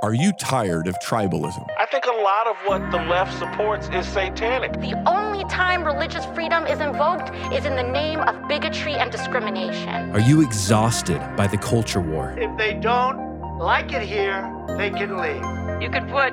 [0.00, 1.66] Are you tired of tribalism?
[1.76, 4.72] I think a lot of what the left supports is satanic.
[4.74, 10.12] The only time religious freedom is invoked is in the name of bigotry and discrimination.
[10.12, 12.32] Are you exhausted by the culture war?
[12.38, 15.82] If they don't like it here, they can leave.
[15.82, 16.32] You could put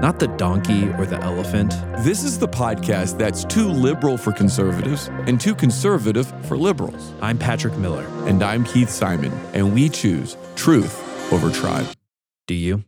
[0.00, 1.70] not the donkey or the elephant.
[2.04, 7.12] This is the podcast that's too liberal for conservatives and too conservative for liberals.
[7.20, 8.06] I'm Patrick Miller.
[8.26, 11.86] And I'm Keith Simon, and we choose truth over tribe.
[12.46, 12.84] Do you?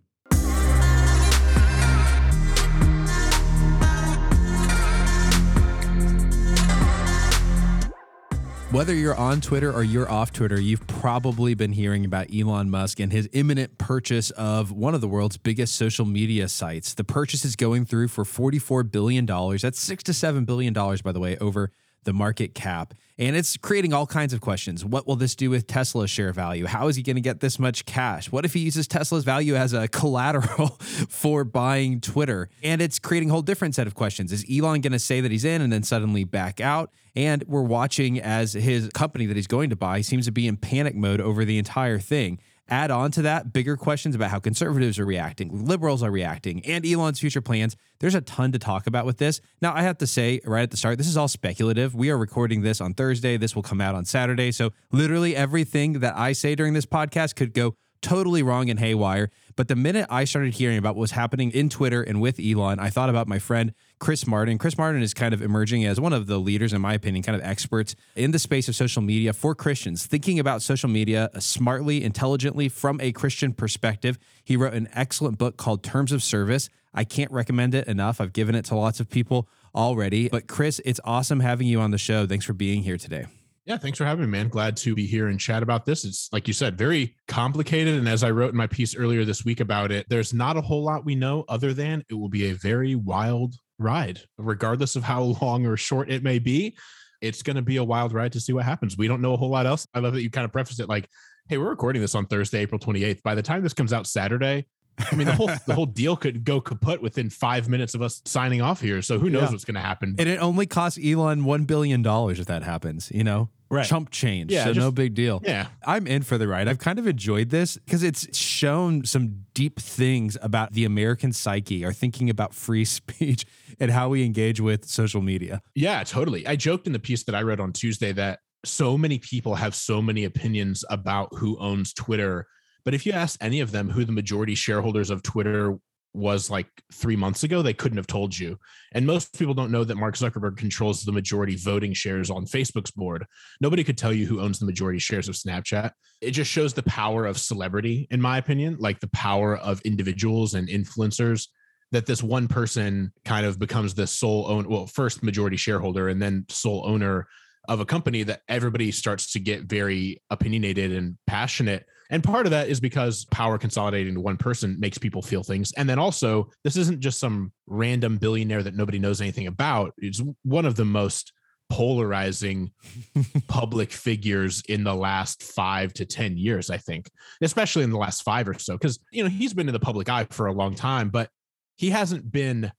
[8.72, 12.98] Whether you're on Twitter or you're off Twitter, you've probably been hearing about Elon Musk
[12.98, 16.92] and his imminent purchase of one of the world's biggest social media sites.
[16.92, 19.24] The purchase is going through for $44 billion.
[19.24, 21.70] That's six to $7 billion, by the way, over
[22.06, 22.94] the market cap.
[23.18, 24.84] And it's creating all kinds of questions.
[24.84, 26.66] What will this do with Tesla's share value?
[26.66, 28.30] How is he going to get this much cash?
[28.30, 30.68] What if he uses Tesla's value as a collateral
[31.08, 32.48] for buying Twitter?
[32.62, 34.32] And it's creating a whole different set of questions.
[34.32, 36.90] Is Elon going to say that he's in and then suddenly back out?
[37.14, 40.58] And we're watching as his company that he's going to buy seems to be in
[40.58, 42.38] panic mode over the entire thing.
[42.68, 46.84] Add on to that bigger questions about how conservatives are reacting, liberals are reacting, and
[46.84, 47.76] Elon's future plans.
[48.00, 49.40] There's a ton to talk about with this.
[49.62, 51.94] Now, I have to say right at the start, this is all speculative.
[51.94, 53.36] We are recording this on Thursday.
[53.36, 54.50] This will come out on Saturday.
[54.50, 57.76] So, literally everything that I say during this podcast could go
[58.06, 59.30] totally wrong and haywire.
[59.56, 62.78] But the minute I started hearing about what was happening in Twitter and with Elon,
[62.78, 64.58] I thought about my friend Chris Martin.
[64.58, 67.34] Chris Martin is kind of emerging as one of the leaders, in my opinion, kind
[67.34, 72.04] of experts in the space of social media for Christians, thinking about social media smartly,
[72.04, 74.20] intelligently from a Christian perspective.
[74.44, 76.68] He wrote an excellent book called Terms of Service.
[76.94, 78.20] I can't recommend it enough.
[78.20, 80.28] I've given it to lots of people already.
[80.28, 82.24] But Chris, it's awesome having you on the show.
[82.26, 83.26] Thanks for being here today.
[83.66, 84.48] Yeah, thanks for having me, man.
[84.48, 86.04] Glad to be here and chat about this.
[86.04, 87.98] It's like you said, very complicated.
[87.98, 90.60] And as I wrote in my piece earlier this week about it, there's not a
[90.60, 95.02] whole lot we know other than it will be a very wild ride, regardless of
[95.02, 96.76] how long or short it may be.
[97.20, 98.96] It's going to be a wild ride to see what happens.
[98.96, 99.84] We don't know a whole lot else.
[99.92, 101.08] I love that you kind of prefaced it like,
[101.48, 103.22] hey, we're recording this on Thursday, April 28th.
[103.24, 104.66] By the time this comes out Saturday,
[104.98, 108.22] I mean, the whole the whole deal could go kaput within five minutes of us
[108.24, 109.02] signing off here.
[109.02, 109.50] So who knows yeah.
[109.50, 110.14] what's going to happen?
[110.18, 113.10] And it only costs Elon one billion dollars if that happens.
[113.12, 113.86] You know, right.
[113.86, 114.52] chump change.
[114.52, 115.40] Yeah, so just, no big deal.
[115.44, 116.68] Yeah, I'm in for the ride.
[116.68, 121.84] I've kind of enjoyed this because it's shown some deep things about the American psyche,
[121.84, 123.44] or thinking about free speech
[123.78, 125.60] and how we engage with social media.
[125.74, 126.46] Yeah, totally.
[126.46, 129.74] I joked in the piece that I read on Tuesday that so many people have
[129.74, 132.46] so many opinions about who owns Twitter
[132.86, 135.76] but if you ask any of them who the majority shareholders of Twitter
[136.16, 138.58] was like three months ago, they couldn't have told you.
[138.92, 142.90] And most people don't know that Mark Zuckerberg controls the majority voting shares on Facebook's
[142.90, 143.26] board.
[143.60, 145.92] Nobody could tell you who owns the majority shares of Snapchat.
[146.20, 150.54] It just shows the power of celebrity, in my opinion, like the power of individuals
[150.54, 151.48] and influencers.
[151.92, 156.20] That this one person kind of becomes the sole owner, well, first majority shareholder and
[156.20, 157.28] then sole owner
[157.68, 162.50] of a company that everybody starts to get very opinionated and passionate and part of
[162.50, 165.72] that is because power consolidating to one person makes people feel things.
[165.72, 169.92] And then also, this isn't just some random billionaire that nobody knows anything about.
[169.98, 171.32] It's one of the most
[171.68, 172.70] polarizing
[173.48, 177.10] public figures in the last five to 10 years, I think,
[177.42, 178.74] especially in the last five or so.
[178.74, 181.28] Because, you know, he's been in the public eye for a long time, but
[181.76, 182.70] he hasn't been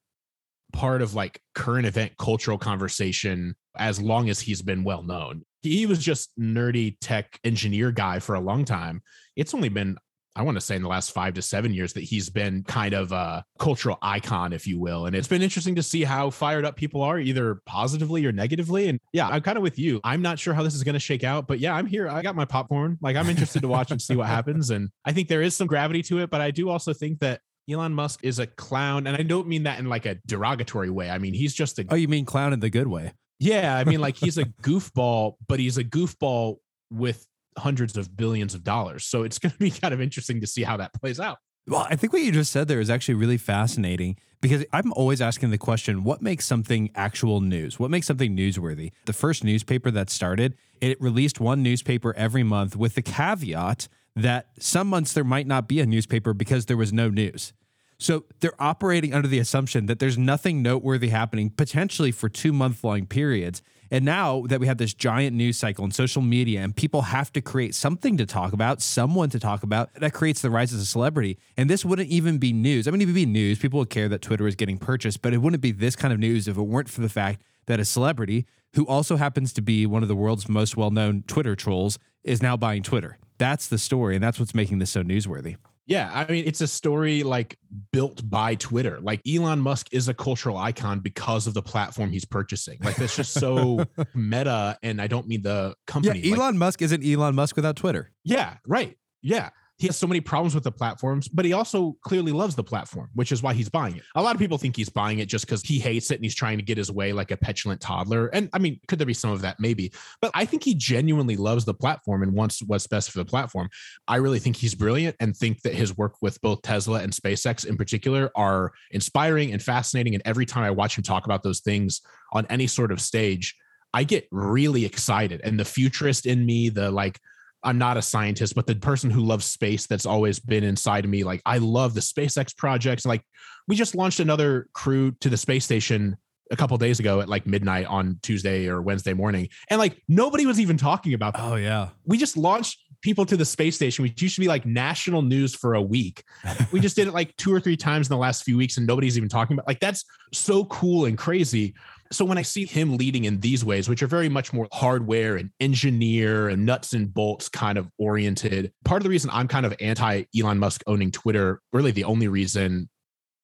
[0.73, 5.85] part of like current event cultural conversation as long as he's been well known he
[5.85, 9.01] was just nerdy tech engineer guy for a long time.
[9.35, 9.97] It's only been
[10.38, 12.94] I want to say in the last five to seven years that he's been kind
[12.94, 15.07] of a cultural icon, if you will.
[15.07, 18.88] And it's been interesting to see how fired up people are, either positively or negatively.
[18.88, 20.00] And yeah, I'm kind of with you.
[20.03, 22.07] I'm not sure how this is going to shake out, but yeah, I'm here.
[22.07, 23.00] I got my popcorn.
[23.01, 24.69] Like I'm interested to watch and see what happens.
[24.69, 27.42] And I think there is some gravity to it, but I do also think that
[27.68, 29.07] Elon Musk is a clown.
[29.07, 31.09] And I don't mean that in like a derogatory way.
[31.09, 31.86] I mean, he's just a.
[31.89, 33.13] Oh, you mean clown in the good way?
[33.39, 36.57] Yeah, I mean, like he's a goofball, but he's a goofball
[36.89, 39.06] with hundreds of billions of dollars.
[39.06, 41.38] So it's going to be kind of interesting to see how that plays out.
[41.68, 45.19] Well, I think what you just said there is actually really fascinating because I'm always
[45.19, 47.78] asking the question what makes something actual news?
[47.78, 48.92] What makes something newsworthy?
[49.06, 54.48] The first newspaper that started, it released one newspaper every month with the caveat that
[54.60, 57.51] some months there might not be a newspaper because there was no news.
[57.99, 62.83] So they're operating under the assumption that there's nothing noteworthy happening potentially for two month
[62.83, 63.61] long periods.
[63.89, 67.31] And now that we have this giant news cycle and social media, and people have
[67.33, 70.79] to create something to talk about, someone to talk about, that creates the rise of
[70.79, 71.38] a celebrity.
[71.55, 72.88] And this wouldn't even be news.
[72.88, 73.59] I mean, it would be news.
[73.59, 76.19] People would care that Twitter is getting purchased, but it wouldn't be this kind of
[76.19, 79.85] news if it weren't for the fact that a celebrity who also happens to be
[79.85, 83.17] one of the world's most well known Twitter trolls is now buying Twitter.
[83.38, 85.55] That's the story, and that's what's making this so newsworthy.
[85.88, 87.57] Yeah, I mean, it's a story like
[87.94, 89.00] built by Twitter.
[89.01, 92.78] Like Elon Musk is a cultural icon because of the platform he's purchasing.
[92.84, 94.78] Like that's just so meta.
[94.84, 96.19] And I don't mean the company.
[96.19, 98.12] Yeah, Elon like, Musk isn't Elon Musk without Twitter.
[98.24, 98.98] Yeah, right.
[99.22, 102.63] Yeah he has so many problems with the platforms, but he also clearly loves the
[102.63, 104.03] platform, which is why he's buying it.
[104.15, 106.33] A lot of people think he's buying it just because he hates it and he's
[106.33, 108.27] trying to get his way like a petulant toddler.
[108.27, 109.59] And I mean, could there be some of that?
[109.59, 109.91] Maybe.
[110.19, 113.69] But I think he genuinely loves the platform and wants what's best for the platform.
[114.07, 117.65] I really think he's brilliant and think that his work with both Tesla and SpaceX
[117.65, 120.15] in particular are inspiring and fascinating.
[120.15, 122.01] And every time I watch him talk about those things
[122.33, 123.56] on any sort of stage,
[123.94, 125.41] I get really excited.
[125.44, 127.19] And the futurist in me, the like,
[127.63, 131.12] I'm not a scientist, but the person who loves space that's always been inside of
[131.12, 131.24] me.
[131.24, 133.06] Like I love the SpaceX projects.
[133.06, 133.24] Like
[133.68, 136.18] we just launched another crew to the space station
[136.51, 139.50] a couple days ago at like midnight on Tuesday or Wednesday morning.
[139.69, 141.44] And like nobody was even talking about that.
[141.44, 141.89] Oh yeah.
[142.06, 145.56] We just launched people to the space station, which used to be like national news
[145.56, 146.24] for a week.
[146.71, 148.88] we just did it like two or three times in the last few weeks and
[148.88, 151.74] nobody's even talking about like that's so cool and crazy.
[152.12, 155.36] So when I see him leading in these ways, which are very much more hardware
[155.36, 159.65] and engineer and nuts and bolts kind of oriented, part of the reason I'm kind
[159.65, 162.89] of anti Elon Musk owning Twitter, really the only reason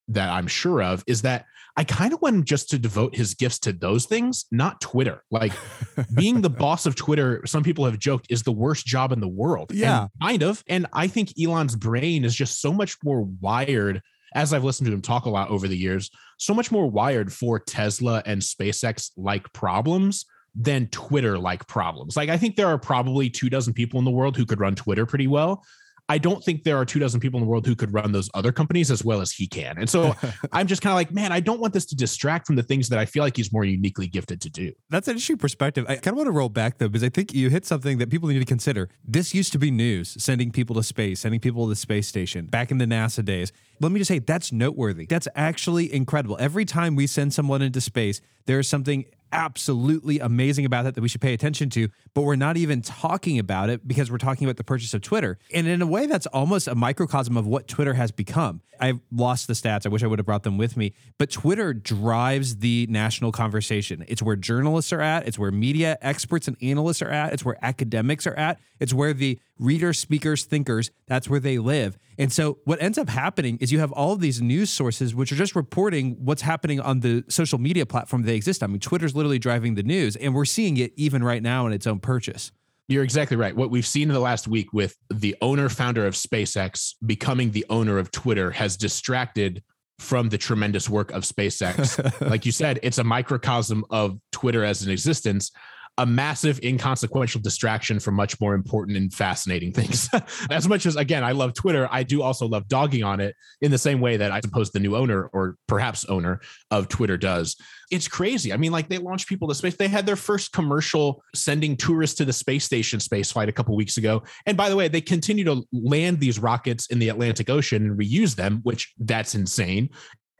[0.10, 1.45] that I'm sure of is that
[1.75, 5.24] I kind of want him just to devote his gifts to those things, not Twitter.
[5.31, 5.54] Like
[6.13, 9.27] being the boss of Twitter, some people have joked is the worst job in the
[9.27, 9.71] world.
[9.74, 10.01] Yeah.
[10.01, 10.63] And kind of.
[10.68, 14.01] And I think Elon's brain is just so much more wired
[14.35, 17.31] as I've listened to him talk a lot over the years, so much more wired
[17.31, 20.25] for Tesla and SpaceX like problems
[20.56, 22.15] than Twitter like problems.
[22.15, 24.75] Like, I think there are probably two dozen people in the world who could run
[24.75, 25.63] Twitter pretty well.
[26.09, 28.29] I don't think there are two dozen people in the world who could run those
[28.33, 29.77] other companies as well as he can.
[29.77, 30.13] And so
[30.51, 32.89] I'm just kind of like, man, I don't want this to distract from the things
[32.89, 34.73] that I feel like he's more uniquely gifted to do.
[34.89, 35.85] That's an interesting perspective.
[35.88, 38.09] I kind of want to roll back though, because I think you hit something that
[38.09, 38.89] people need to consider.
[39.05, 42.47] This used to be news, sending people to space, sending people to the space station
[42.47, 43.53] back in the NASA days.
[43.79, 45.05] Let me just say that's noteworthy.
[45.05, 46.38] That's actually incredible.
[46.39, 51.01] Every time we send someone into space, there is something absolutely amazing about that that
[51.01, 54.45] we should pay attention to, but we're not even talking about it because we're talking
[54.45, 55.39] about the purchase of Twitter.
[55.53, 58.62] And in a way, that's almost a microcosm of what Twitter has become.
[58.80, 59.85] I've lost the stats.
[59.85, 60.94] I wish I would have brought them with me.
[61.18, 64.06] But Twitter drives the national conversation.
[64.07, 67.57] It's where journalists are at, it's where media experts and analysts are at, it's where
[67.63, 71.97] academics are at, it's where the readers, speakers, thinkers, that's where they live.
[72.17, 75.31] And so what ends up happening is you have all of these news sources which
[75.31, 78.69] are just reporting what's happening on the social media platform they exist on.
[78.69, 81.73] I mean, Twitter's literally driving the news, and we're seeing it even right now in
[81.73, 82.51] its own purchase.
[82.88, 83.55] You're exactly right.
[83.55, 87.65] What we've seen in the last week with the owner founder of SpaceX becoming the
[87.69, 89.63] owner of Twitter has distracted
[90.00, 92.29] from the tremendous work of SpaceX.
[92.29, 95.51] like you said, it's a microcosm of Twitter as an existence
[96.00, 100.10] a massive inconsequential distraction from much more important and fascinating things.
[100.50, 103.69] as much as again, I love Twitter, I do also love dogging on it in
[103.69, 106.42] the same way that I suppose the new owner or perhaps owner
[106.72, 107.56] of Twitter does.
[107.92, 108.51] It's crazy.
[108.51, 109.75] I mean, like they launched people to space.
[109.75, 113.75] They had their first commercial sending tourists to the space station space flight a couple
[113.75, 114.24] weeks ago.
[114.48, 118.00] And by the way, they continue to land these rockets in the Atlantic Ocean and
[118.00, 119.89] reuse them, which that's insane.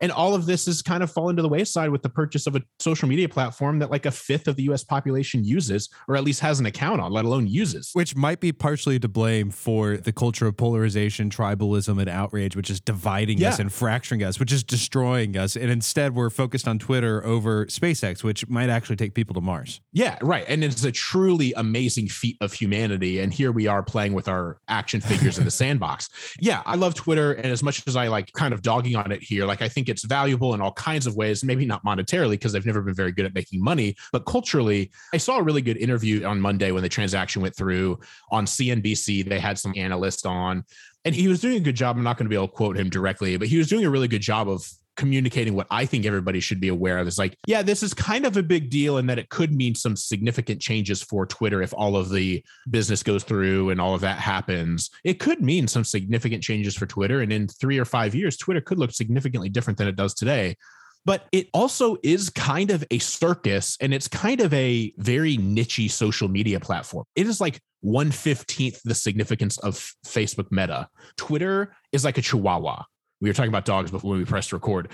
[0.04, 2.58] And all of this has kind of fallen to the wayside with the purchase of
[2.58, 6.26] a social media platform that like a fifth of the US population uses, or at
[6.26, 7.90] least has an account on, let alone uses.
[7.94, 12.70] Which might be partially to blame for the culture of polarization, tribalism, and outrage, which
[12.70, 13.48] is dividing yeah.
[13.52, 15.56] us and fracturing us, which is destroying us.
[15.56, 19.80] And instead, we're focused on Twitter over SpaceX, which might actually take people to Mars.
[19.94, 20.44] Yeah, right.
[20.50, 23.22] And it's a truly amazing feat of humanity.
[23.22, 26.10] And here we are playing with our action figures in the sandbox.
[26.42, 27.32] Yeah, I love Twitter.
[27.32, 29.93] And as much as I like kind of dogging on it here, like I think
[29.94, 33.12] it's valuable in all kinds of ways, maybe not monetarily because they've never been very
[33.12, 34.92] good at making money, but culturally.
[35.14, 38.00] I saw a really good interview on Monday when the transaction went through
[38.32, 39.30] on CNBC.
[39.30, 40.66] They had some analyst on,
[41.06, 41.96] and he was doing a good job.
[41.96, 43.90] I'm not going to be able to quote him directly, but he was doing a
[43.90, 47.38] really good job of communicating what I think everybody should be aware of is like,
[47.48, 50.62] yeah, this is kind of a big deal and that it could mean some significant
[50.62, 54.90] changes for Twitter if all of the business goes through and all of that happens.
[55.04, 57.22] It could mean some significant changes for Twitter.
[57.22, 60.58] And in three or five years, Twitter could look significantly different than it does today.
[61.06, 65.92] But it also is kind of a circus and it's kind of a very nichey
[65.92, 67.06] social media platform.
[67.16, 70.88] It is like 115th the significance of Facebook Meta.
[71.18, 72.84] Twitter is like a chihuahua
[73.24, 74.92] we were talking about dogs before we pressed record.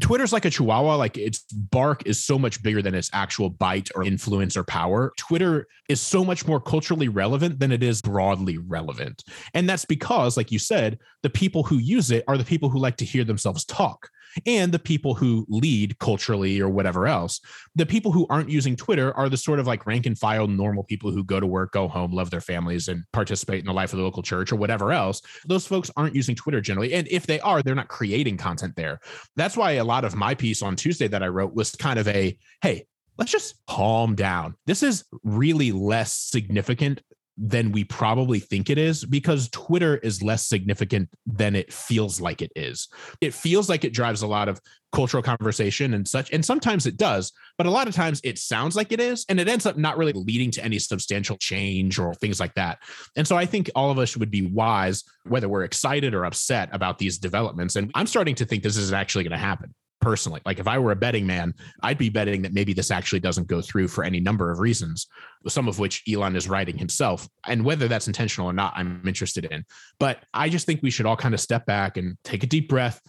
[0.00, 0.96] Twitter's like a chihuahua.
[0.96, 5.12] Like its bark is so much bigger than its actual bite or influence or power.
[5.16, 9.24] Twitter is so much more culturally relevant than it is broadly relevant.
[9.54, 12.78] And that's because, like you said, the people who use it are the people who
[12.78, 14.10] like to hear themselves talk
[14.46, 17.40] and the people who lead culturally or whatever else.
[17.74, 20.84] The people who aren't using Twitter are the sort of like rank and file normal
[20.84, 23.92] people who go to work, go home, love their families, and participate in the life
[23.92, 25.22] of the local church or whatever else.
[25.46, 26.94] Those folks aren't using Twitter generally.
[26.94, 29.00] And if they are, they're not creating content there.
[29.36, 32.08] That's why a lot of my piece on Tuesday that I wrote was kind of
[32.08, 32.86] a hey,
[33.18, 34.54] let's just calm down.
[34.66, 37.02] This is really less significant
[37.42, 42.42] than we probably think it is because Twitter is less significant than it feels like
[42.42, 42.88] it is.
[43.22, 44.60] It feels like it drives a lot of
[44.92, 46.30] cultural conversation and such.
[46.32, 49.24] And sometimes it does, but a lot of times it sounds like it is.
[49.28, 52.78] And it ends up not really leading to any substantial change or things like that.
[53.16, 56.68] And so I think all of us would be wise, whether we're excited or upset
[56.72, 57.76] about these developments.
[57.76, 60.40] And I'm starting to think this is actually going to happen personally.
[60.44, 63.46] Like if I were a betting man, I'd be betting that maybe this actually doesn't
[63.46, 65.06] go through for any number of reasons,
[65.46, 67.28] some of which Elon is writing himself.
[67.46, 69.64] And whether that's intentional or not, I'm interested in.
[69.98, 72.68] But I just think we should all kind of step back and take a deep
[72.68, 73.00] breath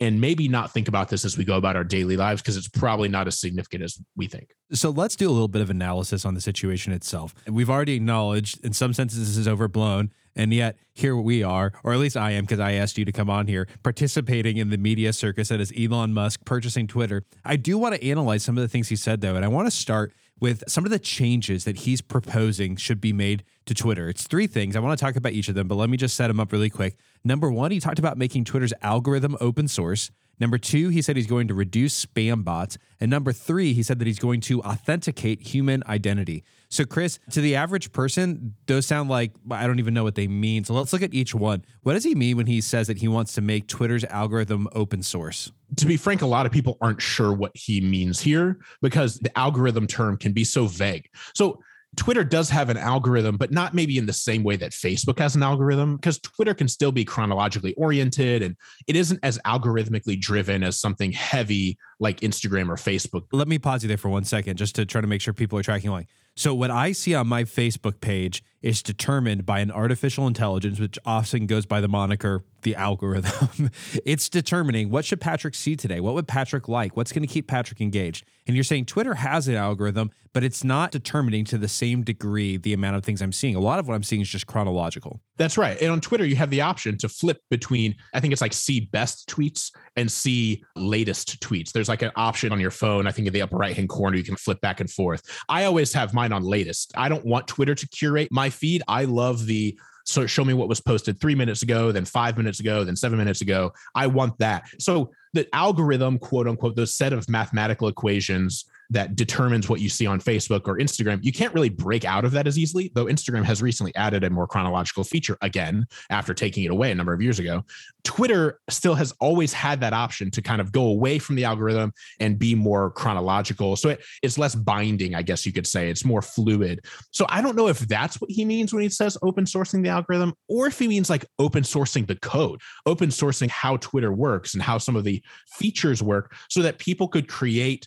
[0.00, 2.68] and maybe not think about this as we go about our daily lives because it's
[2.68, 4.54] probably not as significant as we think.
[4.72, 7.34] So let's do a little bit of analysis on the situation itself.
[7.46, 10.10] We've already acknowledged in some senses this is overblown.
[10.36, 13.12] And yet here we are, or at least I am, because I asked you to
[13.12, 17.24] come on here, participating in the media circus that is Elon Musk purchasing Twitter.
[17.44, 19.66] I do want to analyze some of the things he said, though, and I want
[19.66, 24.08] to start with some of the changes that he's proposing should be made to Twitter.
[24.08, 24.74] It's three things.
[24.74, 26.52] I want to talk about each of them, but let me just set them up
[26.52, 26.96] really quick.
[27.24, 30.10] Number one, he talked about making Twitter's algorithm open source.
[30.40, 32.78] Number two, he said he's going to reduce spam bots.
[32.98, 36.44] And number three, he said that he's going to authenticate human identity.
[36.70, 40.28] So, Chris, to the average person, those sound like I don't even know what they
[40.28, 40.64] mean.
[40.64, 41.62] So, let's look at each one.
[41.82, 45.02] What does he mean when he says that he wants to make Twitter's algorithm open
[45.02, 45.52] source?
[45.76, 49.36] To be frank, a lot of people aren't sure what he means here because the
[49.38, 51.10] algorithm term can be so vague.
[51.34, 51.60] So,
[51.96, 55.34] Twitter does have an algorithm, but not maybe in the same way that Facebook has
[55.34, 58.56] an algorithm, because Twitter can still be chronologically oriented and
[58.86, 63.24] it isn't as algorithmically driven as something heavy like Instagram or Facebook.
[63.32, 65.58] Let me pause you there for one second just to try to make sure people
[65.58, 66.06] are tracking along.
[66.40, 70.98] So, what I see on my Facebook page is determined by an artificial intelligence, which
[71.04, 73.70] often goes by the moniker the algorithm.
[74.06, 76.00] it's determining what should Patrick see today?
[76.00, 76.96] What would Patrick like?
[76.96, 78.24] What's going to keep Patrick engaged?
[78.46, 82.56] And you're saying Twitter has an algorithm, but it's not determining to the same degree
[82.56, 83.54] the amount of things I'm seeing.
[83.54, 85.20] A lot of what I'm seeing is just chronological.
[85.40, 85.80] That's right.
[85.80, 88.80] And on Twitter, you have the option to flip between, I think it's like see
[88.80, 91.72] best tweets and see latest tweets.
[91.72, 94.18] There's like an option on your phone, I think in the upper right hand corner,
[94.18, 95.22] you can flip back and forth.
[95.48, 96.92] I always have mine on latest.
[96.94, 98.82] I don't want Twitter to curate my feed.
[98.86, 102.60] I love the so show me what was posted three minutes ago, then five minutes
[102.60, 103.72] ago, then seven minutes ago.
[103.94, 104.64] I want that.
[104.78, 110.06] So the algorithm, quote unquote, those set of mathematical equations that determines what you see
[110.06, 113.44] on Facebook or Instagram, you can't really break out of that as easily, though Instagram
[113.44, 117.22] has recently added a more chronological feature again after taking it away a number of
[117.22, 117.64] years ago.
[118.02, 121.92] Twitter still has always had that option to kind of go away from the algorithm
[122.18, 123.76] and be more chronological.
[123.76, 125.88] So it, it's less binding, I guess you could say.
[125.90, 126.84] It's more fluid.
[127.10, 129.90] So I don't know if that's what he means when he says open sourcing the
[129.90, 134.54] algorithm or if he means like open sourcing the code, open sourcing how Twitter works
[134.54, 137.86] and how some of the features work so that people could create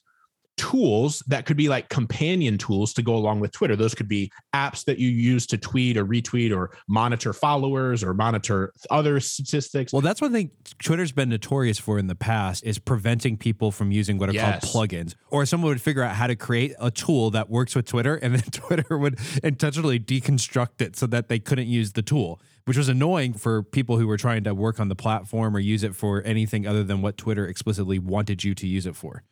[0.64, 3.76] tools that could be like companion tools to go along with Twitter.
[3.76, 8.14] Those could be apps that you use to tweet or retweet or monitor followers or
[8.14, 9.92] monitor other statistics.
[9.92, 13.92] Well, that's one thing Twitter's been notorious for in the past is preventing people from
[13.92, 14.72] using what are Yes.
[14.72, 15.16] called plugins.
[15.30, 18.34] Or someone would figure out how to create a tool that works with Twitter and
[18.34, 22.40] then Twitter would intentionally deconstruct it so that they couldn't use the tool.
[22.66, 25.84] Which was annoying for people who were trying to work on the platform or use
[25.84, 29.24] it for anything other than what Twitter explicitly wanted you to use it for.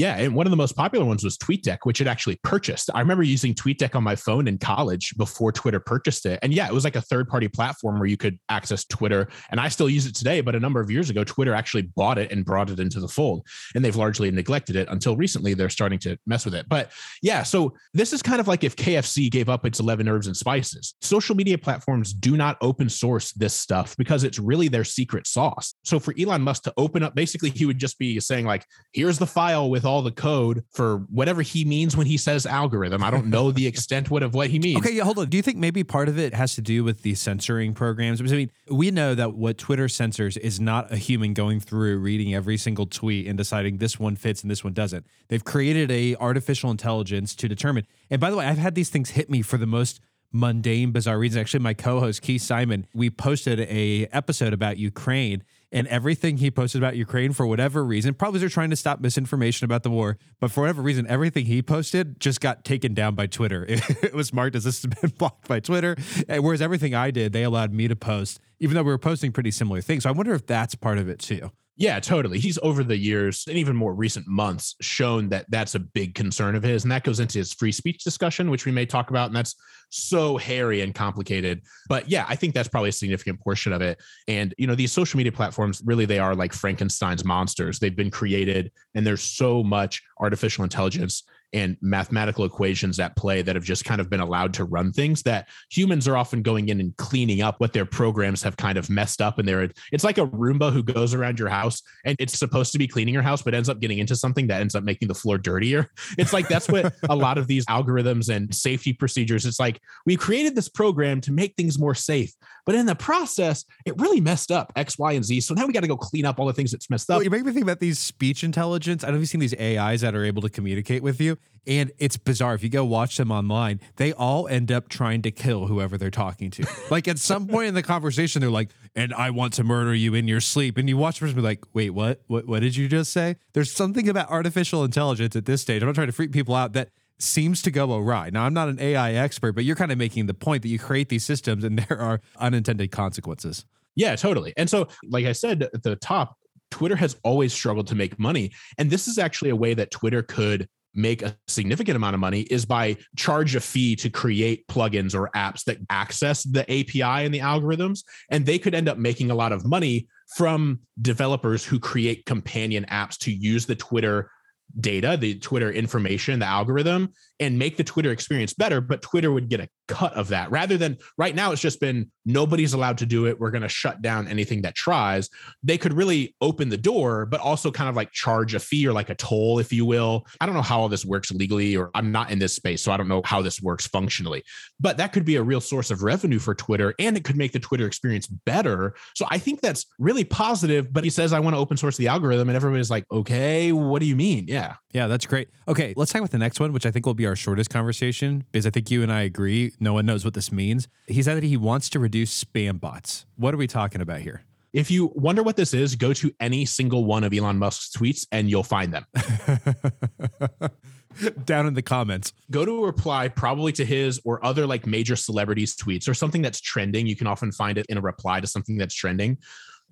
[0.00, 2.88] Yeah, and one of the most popular ones was TweetDeck, which it actually purchased.
[2.94, 6.38] I remember using TweetDeck on my phone in college before Twitter purchased it.
[6.40, 9.28] And yeah, it was like a third-party platform where you could access Twitter.
[9.50, 12.16] And I still use it today, but a number of years ago, Twitter actually bought
[12.16, 13.46] it and brought it into the fold.
[13.74, 15.52] And they've largely neglected it until recently.
[15.52, 16.66] They're starting to mess with it.
[16.66, 20.28] But yeah, so this is kind of like if KFC gave up its 11 herbs
[20.28, 20.94] and spices.
[21.02, 25.74] Social media platforms do not open source this stuff because it's really their secret sauce.
[25.84, 28.64] So for Elon Musk to open up, basically, he would just be saying, like,
[28.94, 33.02] here's the file with all the code for whatever he means when he says algorithm.
[33.02, 34.78] I don't know the extent what of what he means.
[34.78, 35.28] Okay, yeah, hold on.
[35.28, 38.18] Do you think maybe part of it has to do with the censoring programs?
[38.20, 41.98] Because I mean, we know that what Twitter censors is not a human going through
[41.98, 45.04] reading every single tweet and deciding this one fits and this one doesn't.
[45.28, 47.86] They've created a artificial intelligence to determine.
[48.08, 50.00] And by the way, I've had these things hit me for the most
[50.32, 51.40] mundane, bizarre reasons.
[51.40, 55.42] Actually, my co-host Keith Simon, we posted a episode about Ukraine.
[55.72, 59.64] And everything he posted about Ukraine for whatever reason, probably they're trying to stop misinformation
[59.64, 63.26] about the war, but for whatever reason, everything he posted just got taken down by
[63.26, 63.66] Twitter.
[64.02, 65.96] It, was marked as this has been blocked by Twitter,
[66.28, 69.50] whereas everything I did, they allowed me to post, even though we were posting pretty
[69.50, 70.04] similar things.
[70.04, 71.50] So I wonder if that's part of it too.
[71.80, 72.38] Yeah, totally.
[72.38, 76.54] He's over the years and even more recent months shown that that's a big concern
[76.54, 76.84] of his.
[76.84, 79.28] And that goes into his free speech discussion, which we may talk about.
[79.28, 79.54] And that's
[79.88, 81.62] so hairy and complicated.
[81.88, 83.98] But yeah, I think that's probably a significant portion of it.
[84.28, 87.78] And, you know, these social media platforms really, they are like Frankenstein's monsters.
[87.78, 91.22] They've been created and there's so much artificial intelligence
[91.52, 95.22] and mathematical equations at play that have just kind of been allowed to run things
[95.22, 98.88] that humans are often going in and cleaning up what their programs have kind of
[98.88, 99.38] messed up.
[99.38, 102.78] And they're it's like a roomba who goes around your house and it's supposed to
[102.78, 105.14] be cleaning your house but ends up getting into something that ends up making the
[105.14, 105.90] floor dirtier.
[106.18, 110.16] It's like that's what a lot of these algorithms and safety procedures it's like we
[110.16, 112.34] created this program to make things more safe
[112.66, 115.40] but in the process it really messed up x y and z.
[115.40, 117.16] So now we got to go clean up all the things that's messed up.
[117.16, 119.02] well, you make me think about these speech intelligence.
[119.02, 121.38] I don't know if you've seen these ais that are able to communicate with you
[121.66, 122.54] and it's bizarre.
[122.54, 126.10] If you go watch them online, they all end up trying to kill whoever they're
[126.10, 126.66] talking to.
[126.90, 130.14] like at some point in the conversation, they're like, and I want to murder you
[130.14, 130.78] in your sleep.
[130.78, 132.22] And you watch the person be like, wait, what?
[132.26, 133.36] What what did you just say?
[133.52, 135.82] There's something about artificial intelligence at this stage.
[135.82, 138.30] I'm not trying to freak people out that seems to go awry.
[138.30, 140.78] Now, I'm not an AI expert, but you're kind of making the point that you
[140.78, 143.64] create these systems and there are unintended consequences.
[143.96, 144.54] Yeah, totally.
[144.56, 146.36] And so, like I said at the top,
[146.70, 148.52] Twitter has always struggled to make money.
[148.78, 152.42] And this is actually a way that Twitter could make a significant amount of money
[152.42, 157.34] is by charge a fee to create plugins or apps that access the API and
[157.34, 158.00] the algorithms.
[158.30, 162.86] And they could end up making a lot of money from developers who create companion
[162.90, 164.30] apps to use the Twitter
[164.78, 168.80] data, the Twitter information, the algorithm, and make the Twitter experience better.
[168.80, 172.10] But Twitter would get a cut of that rather than right now, it's just been
[172.24, 173.40] nobody's allowed to do it.
[173.40, 175.28] We're going to shut down anything that tries.
[175.62, 178.92] They could really open the door, but also kind of like charge a fee or
[178.92, 180.26] like a toll, if you will.
[180.40, 182.92] I don't know how all this works legally, or I'm not in this space, so
[182.92, 184.44] I don't know how this works functionally,
[184.78, 187.52] but that could be a real source of revenue for Twitter and it could make
[187.52, 188.94] the Twitter experience better.
[189.14, 190.92] So I think that's really positive.
[190.92, 194.00] But he says, I want to open source the algorithm, and everybody's like, okay, what
[194.00, 194.44] do you mean?
[194.46, 194.74] Yeah.
[194.92, 195.48] Yeah, that's great.
[195.68, 198.66] Okay, let's talk about the next one, which I think will be shortest conversation because
[198.66, 199.72] I think you and I agree.
[199.80, 200.88] No one knows what this means.
[201.06, 203.26] He said that he wants to reduce spam bots.
[203.36, 204.44] What are we talking about here?
[204.72, 208.26] If you wonder what this is, go to any single one of Elon Musk's tweets
[208.30, 209.04] and you'll find them.
[211.44, 212.32] Down in the comments.
[212.52, 216.40] Go to a reply probably to his or other like major celebrities' tweets or something
[216.40, 217.08] that's trending.
[217.08, 219.38] You can often find it in a reply to something that's trending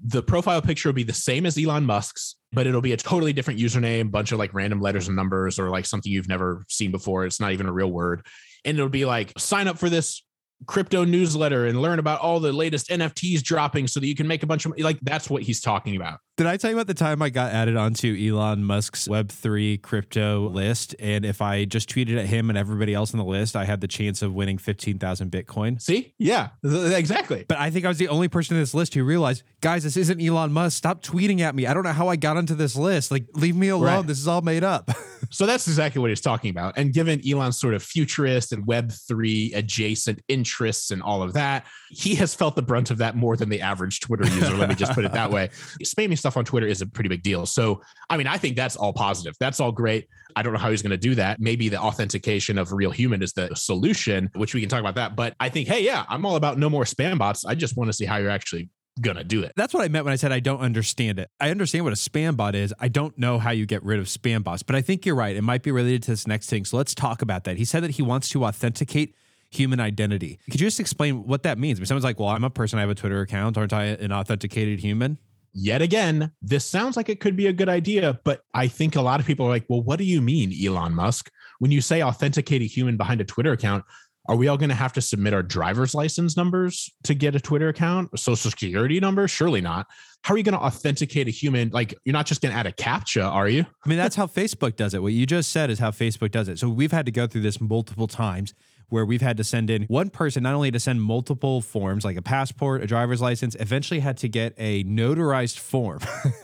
[0.05, 3.33] the profile picture will be the same as Elon Musk's, but it'll be a totally
[3.33, 6.91] different username, bunch of like random letters and numbers or like something you've never seen
[6.91, 7.25] before.
[7.25, 8.25] It's not even a real word.
[8.65, 10.23] And it'll be like, sign up for this
[10.67, 14.43] crypto newsletter and learn about all the latest NFTs dropping so that you can make
[14.43, 16.19] a bunch of like that's what he's talking about.
[16.39, 20.49] Did I tell you about the time I got added onto Elon Musk's Web3 crypto
[20.49, 20.95] list?
[21.01, 23.81] And if I just tweeted at him and everybody else on the list, I had
[23.81, 25.83] the chance of winning 15,000 Bitcoin.
[25.83, 26.15] See?
[26.17, 27.45] Yeah, exactly.
[27.49, 29.97] But I think I was the only person in this list who realized, guys, this
[29.97, 30.77] isn't Elon Musk.
[30.77, 31.67] Stop tweeting at me.
[31.67, 33.11] I don't know how I got onto this list.
[33.11, 33.97] Like, leave me alone.
[33.97, 34.07] Right.
[34.07, 34.93] This is all made up.
[35.31, 36.75] so that's exactly what he's talking about.
[36.77, 42.15] And given Elon's sort of futurist and Web3 adjacent interests and all of that, he
[42.15, 44.57] has felt the brunt of that more than the average Twitter user.
[44.57, 45.49] let me just put it that way.
[45.83, 47.47] Spammy stuff on Twitter is a pretty big deal.
[47.47, 49.35] So, I mean, I think that's all positive.
[49.41, 50.07] That's all great.
[50.37, 51.41] I don't know how he's going to do that.
[51.41, 55.17] Maybe the authentication of real human is the solution, which we can talk about that.
[55.17, 57.47] But I think, hey, yeah, I'm all about no more spam bots.
[57.47, 58.69] I just want to see how you're actually
[59.01, 59.53] gonna do it.
[59.55, 61.31] That's what I meant when I said I don't understand it.
[61.39, 62.75] I understand what a spam bot is.
[62.81, 65.37] I don't know how you get rid of spam bots, but I think you're right.
[65.37, 66.65] It might be related to this next thing.
[66.65, 67.59] So let's talk about that.
[67.59, 69.15] He said that he wants to authenticate
[69.51, 70.41] human identity.
[70.51, 71.79] Could you just explain what that means?
[71.79, 73.57] If someone's like, well, I'm a person, I have a Twitter account.
[73.57, 75.19] Aren't I an authenticated human?
[75.61, 79.03] Yet again, this sounds like it could be a good idea, but I think a
[79.03, 81.33] lot of people are like, well, what do you mean, Elon Musk?
[81.59, 83.85] When you say authenticate a human behind a Twitter account,
[84.29, 87.41] are we all going to have to submit our driver's license numbers to get a
[87.41, 89.27] Twitter account, a social security number?
[89.27, 89.89] Surely not.
[90.23, 91.71] How are you going to authenticate a human?
[91.71, 93.67] Like, you're not just going to add a CAPTCHA, are you?
[93.85, 95.03] I mean, that's how Facebook does it.
[95.03, 96.61] What you just said is how Facebook does it.
[96.61, 98.55] So we've had to go through this multiple times
[98.89, 102.17] where we've had to send in one person not only to send multiple forms like
[102.17, 106.01] a passport, a driver's license, eventually had to get a notarized form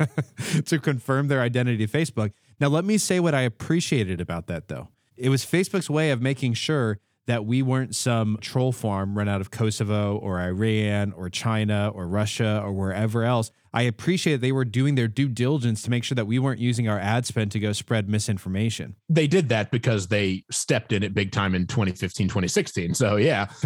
[0.66, 2.32] to confirm their identity to Facebook.
[2.60, 4.88] Now, let me say what I appreciated about that though.
[5.16, 9.40] It was Facebook's way of making sure that we weren't some troll farm run out
[9.40, 13.50] of Kosovo or Iran or China or Russia or wherever else.
[13.74, 16.88] I appreciate they were doing their due diligence to make sure that we weren't using
[16.88, 18.94] our ad spend to go spread misinformation.
[19.08, 22.94] They did that because they stepped in it big time in 2015, 2016.
[22.94, 23.46] So, yeah,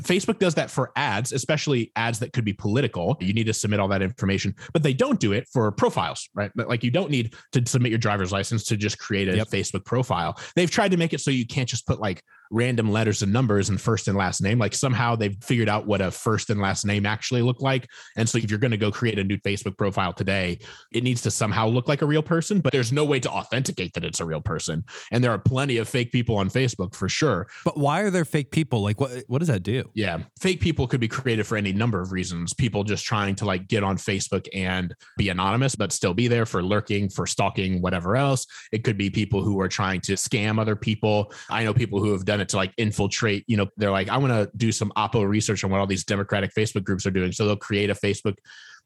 [0.00, 3.16] Facebook does that for ads, especially ads that could be political.
[3.20, 6.50] You need to submit all that information, but they don't do it for profiles, right?
[6.54, 9.48] Like, you don't need to submit your driver's license to just create a yep.
[9.48, 10.38] Facebook profile.
[10.56, 13.70] They've tried to make it so you can't just put like random letters and numbers
[13.70, 14.58] and first and last name.
[14.58, 17.88] Like somehow they've figured out what a first and last name actually look like.
[18.16, 20.58] And so if you're going to go create a new Facebook profile today,
[20.92, 23.94] it needs to somehow look like a real person, but there's no way to authenticate
[23.94, 24.84] that it's a real person.
[25.10, 27.48] And there are plenty of fake people on Facebook for sure.
[27.64, 28.82] But why are there fake people?
[28.82, 29.90] Like what what does that do?
[29.94, 30.18] Yeah.
[30.40, 32.52] Fake people could be created for any number of reasons.
[32.52, 36.46] People just trying to like get on Facebook and be anonymous, but still be there
[36.46, 38.46] for lurking, for stalking, whatever else.
[38.72, 41.32] It could be people who are trying to scam other people.
[41.50, 44.18] I know people who have done it to like infiltrate, you know, they're like, I
[44.18, 47.32] want to do some Oppo research on what all these Democratic Facebook groups are doing.
[47.32, 48.36] So they'll create a Facebook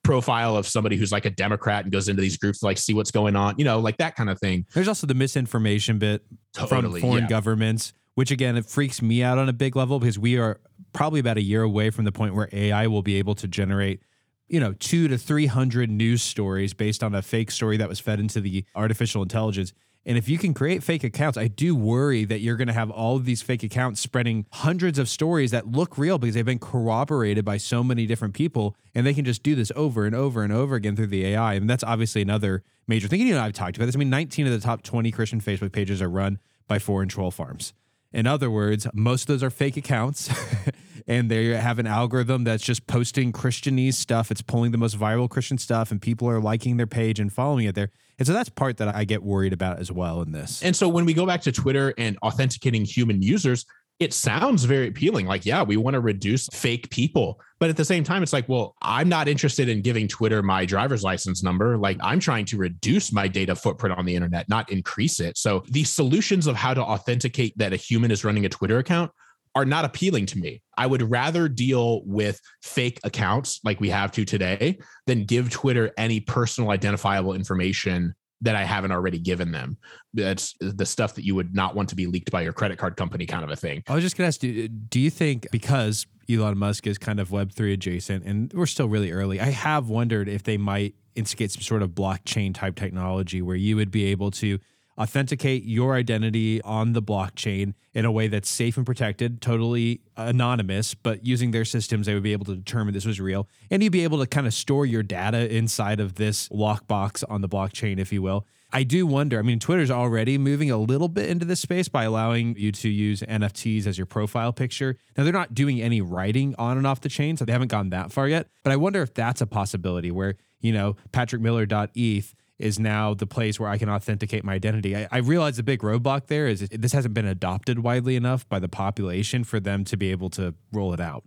[0.06, 2.94] profile of somebody who's like a Democrat and goes into these groups to like see
[2.94, 4.64] what's going on, you know, like that kind of thing.
[4.74, 7.30] There's also the misinformation bit totally, from foreign yeah.
[7.30, 10.60] governments, which again, it freaks me out on a big level because we are
[10.92, 14.00] probably about a year away from the point where AI will be able to generate
[14.48, 18.20] you know, two to 300 news stories based on a fake story that was fed
[18.20, 19.72] into the artificial intelligence.
[20.06, 22.92] And if you can create fake accounts, I do worry that you're going to have
[22.92, 26.60] all of these fake accounts spreading hundreds of stories that look real because they've been
[26.60, 28.76] corroborated by so many different people.
[28.94, 31.54] And they can just do this over and over and over again through the AI.
[31.54, 33.20] And that's obviously another major thing.
[33.20, 33.96] You know, I've talked about this.
[33.96, 36.38] I mean, 19 of the top 20 Christian Facebook pages are run
[36.68, 37.72] by foreign troll farms.
[38.12, 40.30] In other words, most of those are fake accounts.
[41.06, 44.30] and they have an algorithm that's just posting Christianese stuff.
[44.30, 47.66] It's pulling the most viral Christian stuff, and people are liking their page and following
[47.66, 47.90] it there.
[48.18, 50.62] And so that's part that I get worried about as well in this.
[50.62, 53.66] And so when we go back to Twitter and authenticating human users,
[53.98, 55.26] it sounds very appealing.
[55.26, 57.40] Like, yeah, we want to reduce fake people.
[57.58, 60.66] But at the same time, it's like, well, I'm not interested in giving Twitter my
[60.66, 61.78] driver's license number.
[61.78, 65.38] Like, I'm trying to reduce my data footprint on the internet, not increase it.
[65.38, 69.12] So, the solutions of how to authenticate that a human is running a Twitter account
[69.56, 70.60] are not appealing to me.
[70.76, 75.90] I would rather deal with fake accounts like we have to today than give Twitter
[75.96, 79.78] any personal identifiable information that I haven't already given them.
[80.12, 82.98] That's the stuff that you would not want to be leaked by your credit card
[82.98, 83.82] company, kind of a thing.
[83.88, 87.18] I was just going to ask you do you think because Elon Musk is kind
[87.18, 91.52] of Web3 adjacent and we're still really early, I have wondered if they might instigate
[91.52, 94.58] some sort of blockchain type technology where you would be able to
[94.98, 100.94] authenticate your identity on the blockchain in a way that's safe and protected, totally anonymous,
[100.94, 103.48] but using their systems, they would be able to determine this was real.
[103.70, 107.40] And you'd be able to kind of store your data inside of this lockbox on
[107.40, 108.46] the blockchain, if you will.
[108.72, 109.38] I do wonder.
[109.38, 112.88] I mean, Twitter's already moving a little bit into this space by allowing you to
[112.88, 114.96] use NFTs as your profile picture.
[115.16, 117.90] Now, they're not doing any writing on and off the chain, so they haven't gone
[117.90, 118.48] that far yet.
[118.64, 123.60] But I wonder if that's a possibility where, you know, patrickmiller.eth is now the place
[123.60, 124.96] where I can authenticate my identity.
[124.96, 128.58] I, I realize the big roadblock there is this hasn't been adopted widely enough by
[128.58, 131.24] the population for them to be able to roll it out.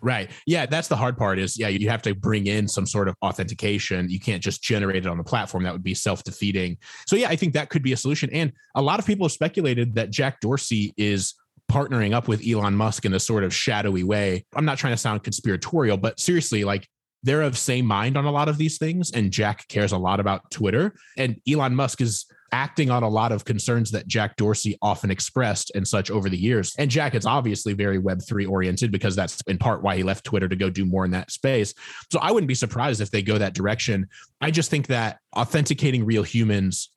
[0.00, 0.30] Right.
[0.46, 3.16] Yeah, that's the hard part is yeah, you have to bring in some sort of
[3.22, 4.08] authentication.
[4.08, 5.64] You can't just generate it on the platform.
[5.64, 6.78] That would be self-defeating.
[7.06, 8.30] So yeah, I think that could be a solution.
[8.32, 11.34] And a lot of people have speculated that Jack Dorsey is
[11.70, 14.44] partnering up with Elon Musk in a sort of shadowy way.
[14.54, 16.86] I'm not trying to sound conspiratorial, but seriously, like
[17.22, 20.20] they're of same mind on a lot of these things and jack cares a lot
[20.20, 20.94] about twitter.
[21.16, 25.72] And elon musk is acting on a lot of concerns that jack dorsey often expressed
[25.74, 26.74] and such over the years.
[26.76, 30.48] And jack is obviously very web3 oriented because that's in part why he left twitter
[30.48, 31.74] to go do more in that space.
[32.10, 34.08] So i wouldn't be surprised if they go that direction.
[34.40, 36.90] I just think that authenticating real humans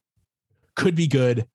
[0.75, 1.45] could be good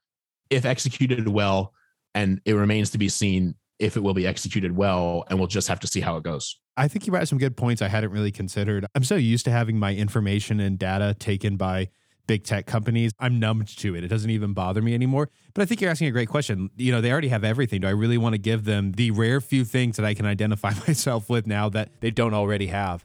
[0.49, 1.73] if executed well
[2.15, 5.67] and it remains to be seen if it will be executed well and we'll just
[5.67, 8.11] have to see how it goes I think you brought some good points I hadn't
[8.11, 8.87] really considered.
[8.95, 11.91] I'm so used to having my information and data taken by
[12.27, 13.13] big tech companies.
[13.19, 14.05] I'm numbed to it.
[14.05, 15.29] It doesn't even bother me anymore.
[15.53, 16.71] But I think you're asking a great question.
[16.77, 17.81] You know, they already have everything.
[17.81, 20.73] Do I really want to give them the rare few things that I can identify
[20.87, 23.05] myself with now that they don't already have?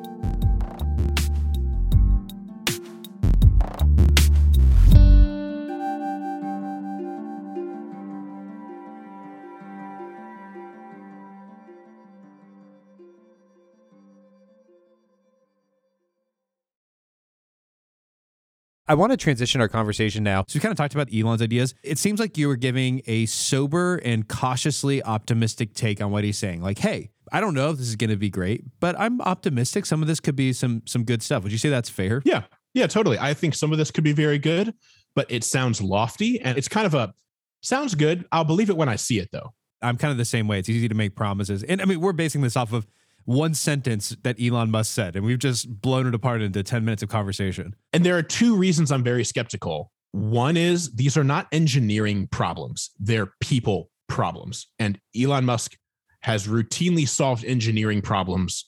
[18.91, 20.43] I want to transition our conversation now.
[20.49, 21.73] So we kind of talked about Elon's ideas.
[21.81, 26.37] It seems like you were giving a sober and cautiously optimistic take on what he's
[26.37, 26.61] saying.
[26.61, 29.85] Like, hey, I don't know if this is going to be great, but I'm optimistic.
[29.85, 31.41] Some of this could be some some good stuff.
[31.43, 32.21] Would you say that's fair?
[32.25, 32.43] Yeah.
[32.73, 33.17] Yeah, totally.
[33.17, 34.73] I think some of this could be very good,
[35.15, 37.13] but it sounds lofty and it's kind of a
[37.61, 38.25] sounds good.
[38.29, 39.53] I'll believe it when I see it though.
[39.81, 40.59] I'm kind of the same way.
[40.59, 41.63] It's easy to make promises.
[41.63, 42.85] And I mean, we're basing this off of
[43.25, 47.03] one sentence that Elon Musk said, and we've just blown it apart into 10 minutes
[47.03, 47.75] of conversation.
[47.93, 49.91] And there are two reasons I'm very skeptical.
[50.11, 54.67] One is these are not engineering problems, they're people problems.
[54.79, 55.77] And Elon Musk
[56.21, 58.65] has routinely solved engineering problems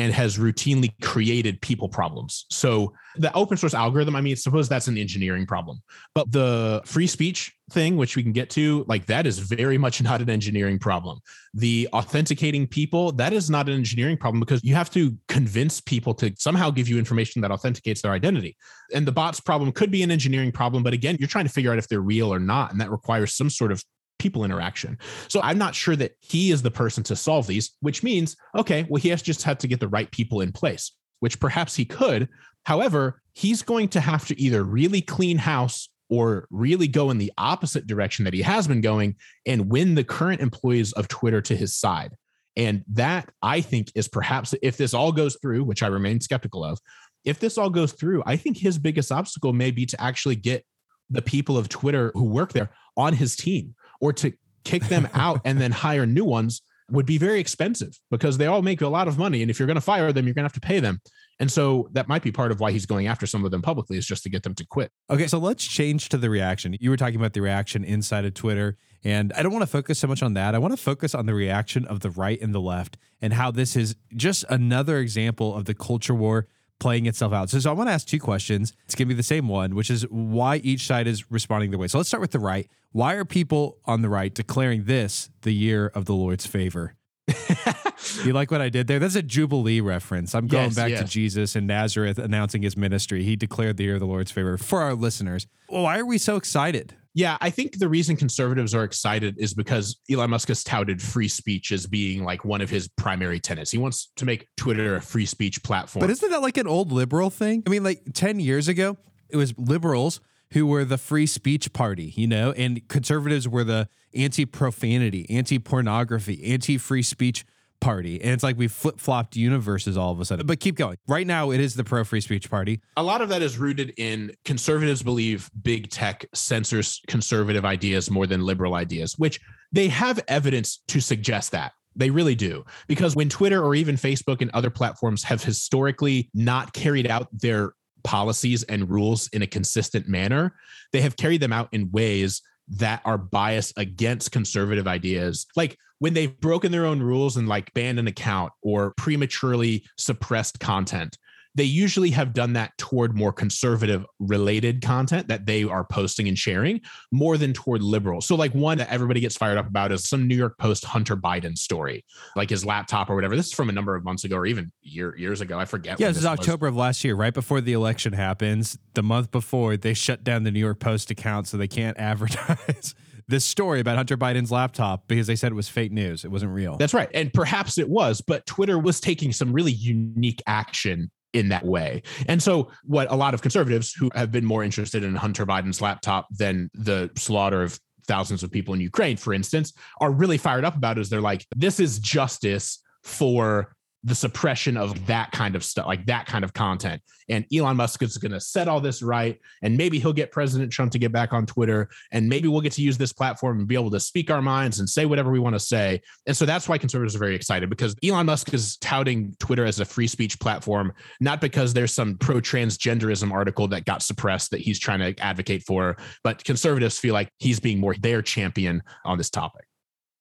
[0.00, 2.46] and has routinely created people problems.
[2.48, 5.82] So the open source algorithm, I mean, suppose that's an engineering problem,
[6.14, 10.00] but the free speech thing, which we can get to, like that is very much
[10.10, 11.20] not an engineering problem.
[11.52, 16.14] The authenticating people, that is not an engineering problem because you have to convince people
[16.14, 18.56] to somehow give you information that authenticates their identity.
[18.94, 21.72] And the bots problem could be an engineering problem, but again, you're trying to figure
[21.72, 22.72] out if they're real or not.
[22.72, 23.84] And that requires some sort of
[24.20, 24.96] people interaction.
[25.28, 28.86] So I'm not sure that he is the person to solve these, which means, okay,
[28.88, 31.84] well, he has just had to get the right people in place, which perhaps he
[31.84, 32.28] could.
[32.64, 37.32] However, he's going to have to either really clean house or really go in the
[37.38, 41.56] opposite direction that he has been going and win the current employees of Twitter to
[41.56, 42.14] his side.
[42.56, 46.64] And that I think is perhaps if this all goes through, which I remain skeptical
[46.64, 46.78] of,
[47.24, 50.64] if this all goes through, I think his biggest obstacle may be to actually get
[51.10, 54.32] the people of Twitter who work there on his team or to
[54.64, 58.62] kick them out and then hire new ones would be very expensive because they all
[58.62, 59.42] make a lot of money.
[59.42, 61.00] And if you're going to fire them, you're going to have to pay them.
[61.38, 63.96] And so that might be part of why he's going after some of them publicly
[63.96, 64.92] is just to get them to quit.
[65.08, 66.76] Okay, so let's change to the reaction.
[66.78, 69.98] You were talking about the reaction inside of Twitter, and I don't want to focus
[69.98, 70.54] so much on that.
[70.54, 73.50] I want to focus on the reaction of the right and the left and how
[73.50, 76.46] this is just another example of the culture war
[76.80, 77.48] playing itself out.
[77.50, 78.72] So, so I want to ask two questions.
[78.86, 81.78] It's going to be the same one, which is why each side is responding the
[81.78, 81.86] way.
[81.86, 82.68] So let's start with the right.
[82.90, 86.96] Why are people on the right declaring this the year of the Lord's favor?
[88.24, 88.98] you like what I did there?
[88.98, 90.34] That's a Jubilee reference.
[90.34, 91.00] I'm going Yes, back yes.
[91.00, 93.22] to Jesus in Nazareth announcing his ministry.
[93.22, 95.46] He declared the year of the Lord's favor for our listeners.
[95.68, 96.96] Well, why are we so excited?
[97.14, 101.26] Yeah, I think the reason conservatives are excited is because Elon Musk has touted free
[101.28, 103.70] speech as being like one of his primary tenets.
[103.70, 106.00] He wants to make Twitter a free speech platform.
[106.00, 107.64] But isn't that like an old liberal thing?
[107.66, 108.96] I mean, like 10 years ago,
[109.28, 110.20] it was liberals
[110.52, 115.58] who were the free speech party, you know, and conservatives were the anti profanity, anti
[115.58, 117.44] pornography, anti free speech
[117.80, 118.20] party.
[118.20, 120.46] And it's like we flip flopped universes all of a sudden.
[120.46, 120.96] But keep going.
[121.08, 122.80] Right now, it is the pro free speech party.
[122.96, 128.26] a lot of that is rooted in conservatives believe big tech censors conservative ideas more
[128.26, 129.40] than liberal ideas, which
[129.72, 131.72] they have evidence to suggest that.
[131.96, 132.64] They really do.
[132.86, 137.72] Because when Twitter or even Facebook and other platforms have historically not carried out their
[138.04, 140.54] policies and rules in a consistent manner,
[140.92, 145.46] they have carried them out in ways that are biased against conservative ideas.
[145.56, 150.58] Like when they've broken their own rules and like banned an account or prematurely suppressed
[150.58, 151.16] content,
[151.54, 156.38] they usually have done that toward more conservative related content that they are posting and
[156.38, 158.20] sharing more than toward liberal.
[158.20, 161.16] So, like one that everybody gets fired up about is some New York Post Hunter
[161.16, 162.04] Biden story,
[162.36, 163.36] like his laptop or whatever.
[163.36, 165.58] This is from a number of months ago or even year, years ago.
[165.58, 165.98] I forget.
[165.98, 166.38] Yeah, this is was.
[166.38, 168.78] October of last year, right before the election happens.
[168.94, 172.94] The month before, they shut down the New York Post account so they can't advertise
[173.30, 176.24] this story about Hunter Biden's laptop because they said it was fake news.
[176.24, 176.76] It wasn't real.
[176.76, 177.08] That's right.
[177.14, 182.02] And perhaps it was, but Twitter was taking some really unique action in that way.
[182.26, 185.80] And so, what a lot of conservatives who have been more interested in Hunter Biden's
[185.80, 190.64] laptop than the slaughter of thousands of people in Ukraine, for instance, are really fired
[190.64, 195.62] up about is they're like, this is justice for the suppression of that kind of
[195.62, 197.02] stuff, like that kind of content.
[197.28, 199.38] And Elon Musk is going to set all this right.
[199.62, 201.88] And maybe he'll get President Trump to get back on Twitter.
[202.10, 204.80] And maybe we'll get to use this platform and be able to speak our minds
[204.80, 206.00] and say whatever we want to say.
[206.26, 209.80] And so that's why conservatives are very excited because Elon Musk is touting Twitter as
[209.80, 214.60] a free speech platform, not because there's some pro transgenderism article that got suppressed that
[214.60, 219.18] he's trying to advocate for, but conservatives feel like he's being more their champion on
[219.18, 219.69] this topic.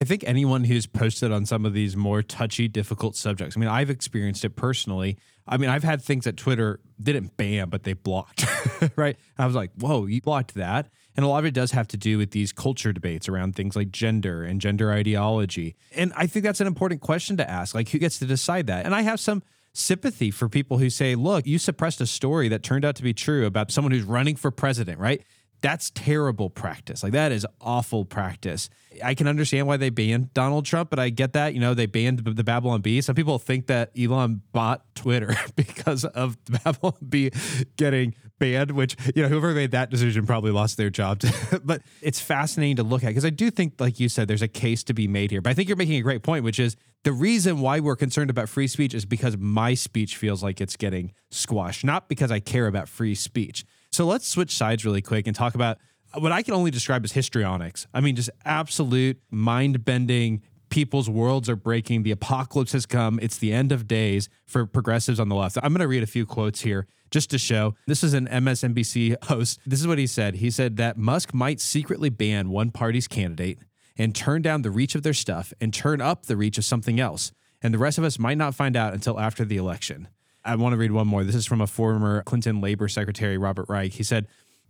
[0.02, 3.58] I think anyone who's posted on some of these more touchy, difficult subjects.
[3.58, 5.18] I mean, I've experienced it personally.
[5.46, 8.46] I mean, I've had things that Twitter didn't ban, but they blocked,
[8.96, 9.18] right?
[9.38, 10.88] And I was like, whoa, you blocked that.
[11.18, 13.76] And a lot of it does have to do with these culture debates around things
[13.76, 15.76] like gender and gender ideology.
[15.94, 17.76] And I think that's an important question to ask.
[17.76, 18.86] Like, who gets to decide that?
[18.86, 22.64] And I have some sympathy for people who say, look, you suppressed a story that
[22.64, 25.24] turned out to be true about someone who's running for president, right?
[25.62, 27.04] That's terrible practice.
[27.04, 28.70] Like that is awful practice.
[29.04, 31.54] I can understand why they banned Donald Trump, but I get that.
[31.54, 33.02] You know, they banned the Babylon Bee.
[33.02, 37.32] Some people think that Elon bought Twitter because of the Babylon Bee
[37.78, 41.22] getting banned, which, you know, whoever made that decision probably lost their job.
[41.64, 44.48] but it's fascinating to look at because I do think, like you said, there's a
[44.48, 45.42] case to be made here.
[45.42, 48.30] But I think you're making a great point, which is the reason why we're concerned
[48.30, 52.40] about free speech is because my speech feels like it's getting squashed, not because I
[52.40, 53.66] care about free speech.
[54.00, 55.78] So let's switch sides really quick and talk about
[56.18, 57.86] what I can only describe as histrionics.
[57.94, 60.42] I mean, just absolute mind bending.
[60.70, 62.04] People's worlds are breaking.
[62.04, 63.20] The apocalypse has come.
[63.22, 65.58] It's the end of days for progressives on the left.
[65.58, 67.76] I'm going to read a few quotes here just to show.
[67.88, 69.60] This is an MSNBC host.
[69.66, 70.36] This is what he said.
[70.36, 73.60] He said that Musk might secretly ban one party's candidate
[73.98, 77.02] and turn down the reach of their stuff and turn up the reach of something
[77.02, 77.34] else.
[77.62, 80.08] And the rest of us might not find out until after the election.
[80.50, 81.24] I want to read one more.
[81.24, 83.94] This is from a former Clinton Labor Secretary, Robert Reich.
[83.94, 84.28] He said,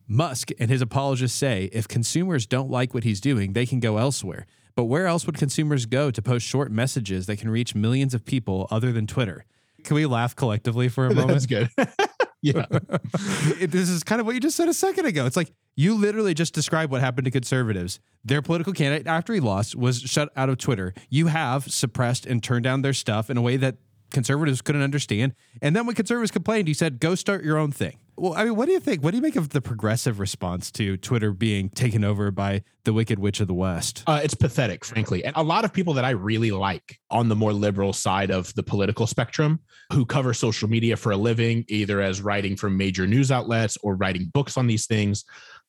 [0.09, 3.97] Musk and his apologists say if consumers don't like what he's doing, they can go
[3.97, 4.45] elsewhere.
[4.75, 8.25] But where else would consumers go to post short messages that can reach millions of
[8.25, 9.45] people other than Twitter?
[9.85, 11.29] Can we laugh collectively for a moment?
[11.29, 11.69] That's good.
[12.41, 12.65] yeah.
[13.61, 15.25] this is kind of what you just said a second ago.
[15.25, 18.01] It's like you literally just described what happened to conservatives.
[18.25, 20.93] Their political candidate, after he lost, was shut out of Twitter.
[21.09, 23.77] You have suppressed and turned down their stuff in a way that
[24.11, 25.33] conservatives couldn't understand.
[25.61, 27.97] And then when conservatives complained, you said, go start your own thing.
[28.19, 29.01] Well, I mean, what do you think?
[29.01, 32.91] What do you make of the progressive response to Twitter being taken over by the
[32.91, 34.03] Wicked Witch of the West?
[34.07, 35.23] Uh, it's pathetic, frankly.
[35.23, 38.53] And a lot of people that I really like on the more liberal side of
[38.55, 39.61] the political spectrum
[39.93, 43.95] who cover social media for a living, either as writing for major news outlets or
[43.95, 45.23] writing books on these things.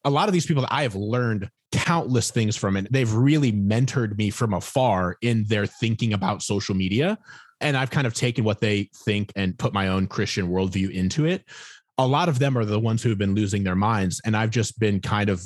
[0.05, 3.53] A lot of these people that I have learned countless things from, and they've really
[3.53, 7.17] mentored me from afar in their thinking about social media
[7.61, 11.27] and I've kind of taken what they think and put my own Christian worldview into
[11.27, 11.45] it.
[11.99, 14.51] A lot of them are the ones who have been losing their minds, and I've
[14.51, 15.43] just been kind of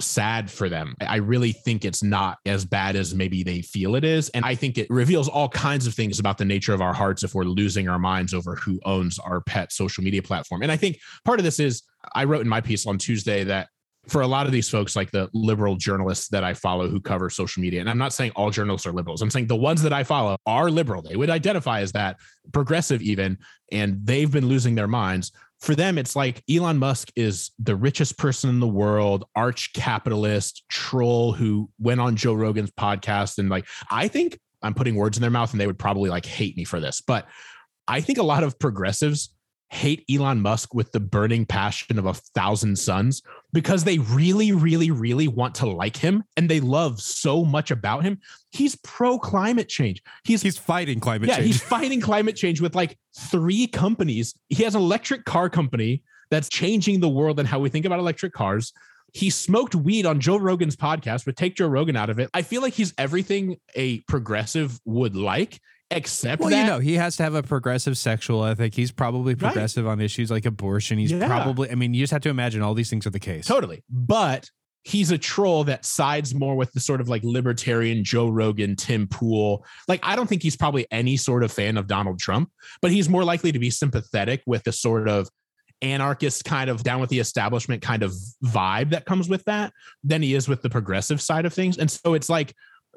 [0.00, 0.94] sad for them.
[1.00, 4.28] I really think it's not as bad as maybe they feel it is.
[4.30, 7.22] And I think it reveals all kinds of things about the nature of our hearts
[7.22, 10.62] if we're losing our minds over who owns our pet social media platform.
[10.62, 11.82] And I think part of this is
[12.14, 13.68] I wrote in my piece on Tuesday that
[14.08, 17.30] for a lot of these folks, like the liberal journalists that I follow who cover
[17.30, 19.92] social media, and I'm not saying all journalists are liberals, I'm saying the ones that
[19.92, 21.02] I follow are liberal.
[21.02, 22.16] They would identify as that,
[22.52, 23.38] progressive even,
[23.70, 25.30] and they've been losing their minds.
[25.60, 30.64] For them, it's like Elon Musk is the richest person in the world, arch capitalist,
[30.68, 33.38] troll who went on Joe Rogan's podcast.
[33.38, 36.26] And like, I think I'm putting words in their mouth and they would probably like
[36.26, 37.28] hate me for this, but
[37.86, 39.34] I think a lot of progressives
[39.70, 44.90] hate Elon Musk with the burning passion of a thousand suns because they really, really,
[44.90, 48.18] really want to like him and they love so much about him.
[48.50, 50.02] He's pro climate change.
[50.24, 51.46] He's he's fighting climate yeah, change.
[51.46, 54.34] he's fighting climate change with like three companies.
[54.48, 57.98] He has an electric car company that's changing the world and how we think about
[57.98, 58.72] electric cars.
[59.12, 62.30] He smoked weed on Joe Rogan's podcast, but take Joe Rogan out of it.
[62.32, 65.60] I feel like he's everything a progressive would like
[65.96, 68.74] except well, that, you know, he has to have a progressive sexual ethic.
[68.74, 69.92] He's probably progressive right.
[69.92, 70.98] on issues like abortion.
[70.98, 71.26] He's yeah.
[71.26, 73.46] probably, I mean, you just have to imagine all these things are the case.
[73.46, 73.82] Totally.
[73.88, 74.50] But
[74.84, 79.06] he's a troll that sides more with the sort of like libertarian Joe Rogan, Tim
[79.06, 79.64] Pool.
[79.86, 82.50] Like, I don't think he's probably any sort of fan of Donald Trump,
[82.80, 85.28] but he's more likely to be sympathetic with the sort of
[85.82, 88.12] anarchist kind of down with the establishment kind of
[88.44, 89.72] vibe that comes with that
[90.04, 91.78] than he is with the progressive side of things.
[91.78, 92.54] And so it's like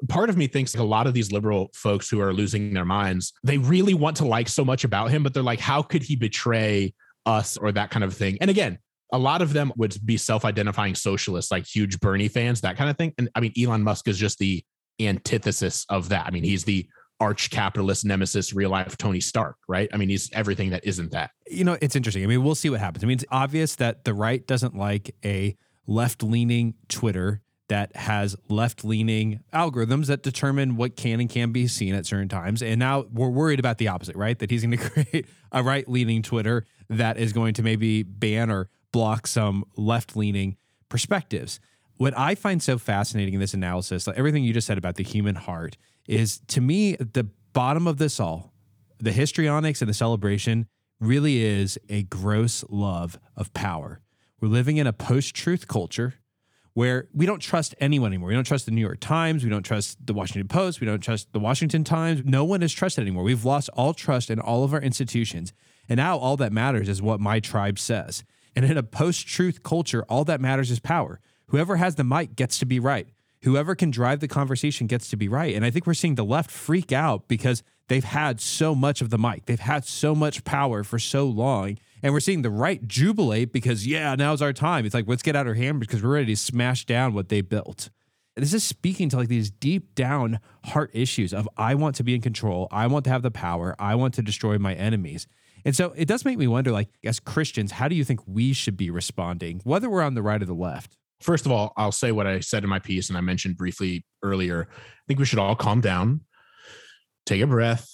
[0.08, 2.84] part of me thinks like a lot of these liberal folks who are losing their
[2.84, 6.02] minds, they really want to like so much about him, but they're like, how could
[6.02, 8.38] he betray us or that kind of thing?
[8.40, 8.78] And again,
[9.12, 12.96] a lot of them would be self-identifying socialists, like huge Bernie fans, that kind of
[12.96, 13.14] thing.
[13.18, 14.64] And I mean, Elon Musk is just the
[15.00, 16.26] antithesis of that.
[16.26, 16.86] I mean, he's the
[17.18, 19.88] arch capitalist nemesis, real life Tony Stark, right?
[19.92, 21.30] I mean, he's everything that isn't that.
[21.46, 22.24] You know, it's interesting.
[22.24, 23.04] I mean, we'll see what happens.
[23.04, 25.56] I mean, it's obvious that the right doesn't like a
[25.86, 31.66] left leaning Twitter that has left leaning algorithms that determine what can and can be
[31.66, 32.62] seen at certain times.
[32.62, 34.38] And now we're worried about the opposite, right?
[34.38, 38.50] That he's going to create a right leaning Twitter that is going to maybe ban
[38.50, 40.56] or block some left leaning
[40.88, 41.60] perspectives.
[41.96, 45.04] What I find so fascinating in this analysis, like everything you just said about the
[45.04, 48.52] human heart, is to me, the bottom of this all,
[48.98, 50.68] the histrionics and the celebration
[51.00, 54.00] really is a gross love of power.
[54.40, 56.14] We're living in a post truth culture
[56.76, 58.28] where we don't trust anyone anymore.
[58.28, 59.42] We don't trust the New York Times.
[59.42, 60.78] We don't trust the Washington Post.
[60.78, 62.20] We don't trust the Washington Times.
[62.26, 63.24] No one is trusted anymore.
[63.24, 65.54] We've lost all trust in all of our institutions.
[65.88, 68.24] And now all that matters is what my tribe says.
[68.54, 71.18] And in a post truth culture, all that matters is power.
[71.46, 73.08] Whoever has the mic gets to be right.
[73.44, 75.54] Whoever can drive the conversation gets to be right.
[75.54, 79.08] And I think we're seeing the left freak out because they've had so much of
[79.08, 79.46] the mic.
[79.46, 83.86] They've had so much power for so long and we're seeing the right jubilate because,
[83.86, 84.84] yeah, now's our time.
[84.84, 87.40] It's like, let's get out our hand because we're ready to smash down what they
[87.40, 87.90] built.
[88.36, 92.14] This is speaking to like these deep down heart issues of I want to be
[92.14, 92.68] in control.
[92.70, 93.74] I want to have the power.
[93.78, 95.26] I want to destroy my enemies.
[95.64, 98.52] And so it does make me wonder, like, as Christians, how do you think we
[98.52, 100.96] should be responding, whether we're on the right or the left?
[101.20, 104.04] First of all, I'll say what I said in my piece and I mentioned briefly
[104.22, 104.68] earlier.
[104.70, 106.20] I think we should all calm down,
[107.24, 107.90] take a breath,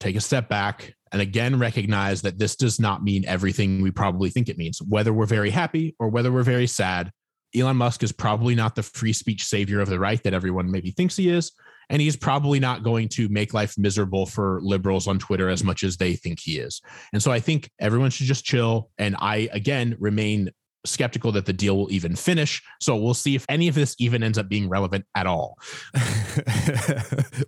[0.00, 4.30] take a step back, and again recognize that this does not mean everything we probably
[4.30, 7.12] think it means, whether we're very happy or whether we're very sad.
[7.54, 10.90] Elon Musk is probably not the free speech savior of the right that everyone maybe
[10.90, 11.52] thinks he is.
[11.88, 15.84] And he's probably not going to make life miserable for liberals on Twitter as much
[15.84, 16.82] as they think he is.
[17.12, 18.90] And so I think everyone should just chill.
[18.98, 20.50] And I, again, remain
[20.84, 22.62] skeptical that the deal will even finish.
[22.80, 25.58] So we'll see if any of this even ends up being relevant at all.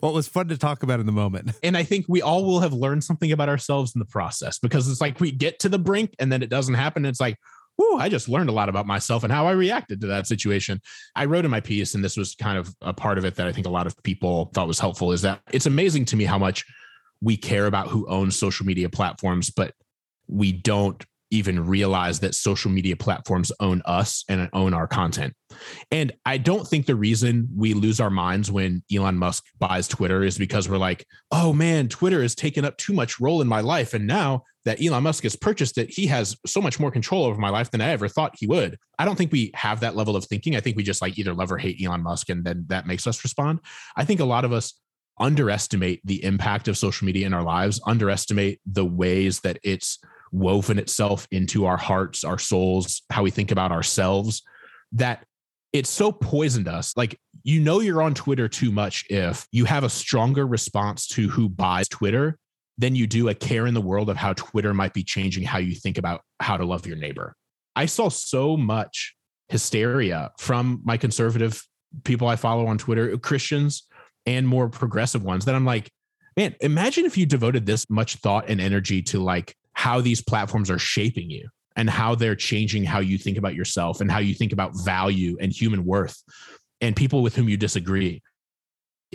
[0.00, 1.52] well, it was fun to talk about in the moment.
[1.62, 4.88] And I think we all will have learned something about ourselves in the process because
[4.88, 7.04] it's like we get to the brink and then it doesn't happen.
[7.04, 7.36] It's like,
[7.76, 10.80] Whew, I just learned a lot about myself and how I reacted to that situation.
[11.14, 13.46] I wrote in my piece, and this was kind of a part of it that
[13.46, 16.24] I think a lot of people thought was helpful, is that it's amazing to me
[16.24, 16.64] how much
[17.20, 19.74] we care about who owns social media platforms, but
[20.26, 25.34] we don't even realize that social media platforms own us and own our content.
[25.90, 30.22] And I don't think the reason we lose our minds when Elon Musk buys Twitter
[30.22, 33.60] is because we're like, oh man, Twitter has taken up too much role in my
[33.60, 33.94] life.
[33.94, 37.40] And now that Elon Musk has purchased it, he has so much more control over
[37.40, 38.78] my life than I ever thought he would.
[38.98, 40.56] I don't think we have that level of thinking.
[40.56, 43.06] I think we just like either love or hate Elon Musk and then that makes
[43.06, 43.60] us respond.
[43.96, 44.74] I think a lot of us
[45.18, 49.98] underestimate the impact of social media in our lives, underestimate the ways that it's
[50.36, 54.42] woven itself into our hearts, our souls, how we think about ourselves,
[54.92, 55.24] that
[55.72, 56.96] it's so poisoned us.
[56.96, 61.28] Like, you know, you're on Twitter too much if you have a stronger response to
[61.28, 62.38] who buys Twitter
[62.78, 65.58] than you do a care in the world of how Twitter might be changing how
[65.58, 67.34] you think about how to love your neighbor.
[67.74, 69.14] I saw so much
[69.48, 71.62] hysteria from my conservative
[72.04, 73.86] people I follow on Twitter, Christians
[74.26, 75.90] and more progressive ones, that I'm like,
[76.36, 80.70] man, imagine if you devoted this much thought and energy to like how these platforms
[80.70, 81.46] are shaping you
[81.76, 85.36] and how they're changing how you think about yourself and how you think about value
[85.38, 86.22] and human worth
[86.80, 88.22] and people with whom you disagree.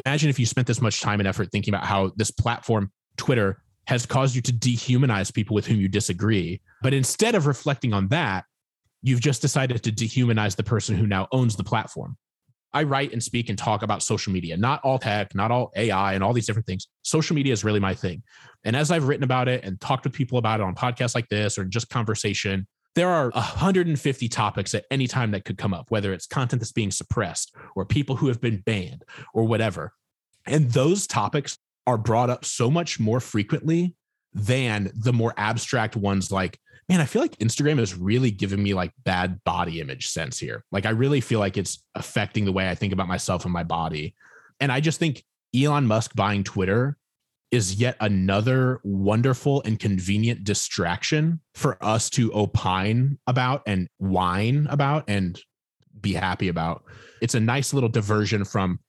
[0.06, 3.64] Imagine if you spent this much time and effort thinking about how this platform, Twitter,
[3.88, 6.62] has caused you to dehumanize people with whom you disagree.
[6.84, 8.46] But instead of reflecting on that,
[9.02, 12.16] you've just decided to dehumanize the person who now owns the platform.
[12.74, 16.14] I write and speak and talk about social media, not all tech, not all AI,
[16.14, 16.88] and all these different things.
[17.04, 18.24] Social media is really my thing.
[18.64, 21.28] And as I've written about it and talked with people about it on podcasts like
[21.30, 25.90] this or just conversation, there are 150 topics at any time that could come up,
[25.90, 29.04] whether it's content that's being suppressed or people who have been banned
[29.34, 29.94] or whatever.
[30.46, 31.58] And those topics
[31.88, 33.96] are brought up so much more frequently
[34.34, 36.60] than the more abstract ones like
[36.92, 40.66] man, I feel like Instagram is really giving me like bad body image sense here.
[40.74, 43.64] Like I really feel like it's affecting the way I think about myself and my
[43.64, 44.14] body.
[44.60, 45.24] And I just think
[45.56, 46.98] Elon Musk buying Twitter
[47.50, 55.06] is yet another wonderful and convenient distraction for us to opine about and whine about
[55.08, 55.40] and
[56.02, 56.84] be happy about.
[57.22, 58.82] It's a nice little diversion from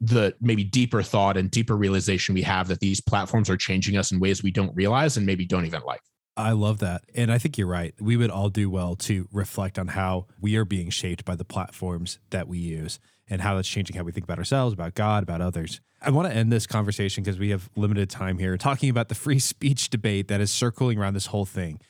[0.00, 4.12] the maybe deeper thought and deeper realization we have that these platforms are changing us
[4.12, 6.00] in ways we don't realize and maybe don't even like.
[6.36, 7.04] I love that.
[7.14, 7.94] And I think you're right.
[8.00, 11.44] We would all do well to reflect on how we are being shaped by the
[11.44, 15.22] platforms that we use and how that's changing how we think about ourselves, about God,
[15.22, 15.80] about others.
[16.02, 19.14] I want to end this conversation because we have limited time here talking about the
[19.14, 21.80] free speech debate that is circling around this whole thing.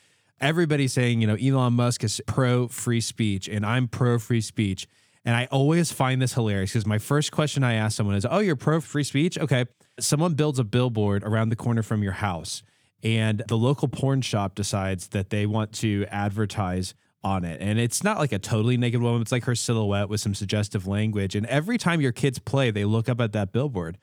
[0.40, 4.86] Everybody's saying, you know, Elon Musk is pro free speech and I'm pro free speech.
[5.24, 8.40] And I always find this hilarious because my first question I ask someone is, Oh,
[8.40, 9.38] you're pro free speech?
[9.38, 9.64] Okay.
[9.98, 12.62] Someone builds a billboard around the corner from your house
[13.04, 17.60] and the local porn shop decides that they want to advertise on it.
[17.60, 20.86] And it's not like a totally naked woman, it's like her silhouette with some suggestive
[20.86, 21.34] language.
[21.34, 23.98] And every time your kids play, they look up at that billboard.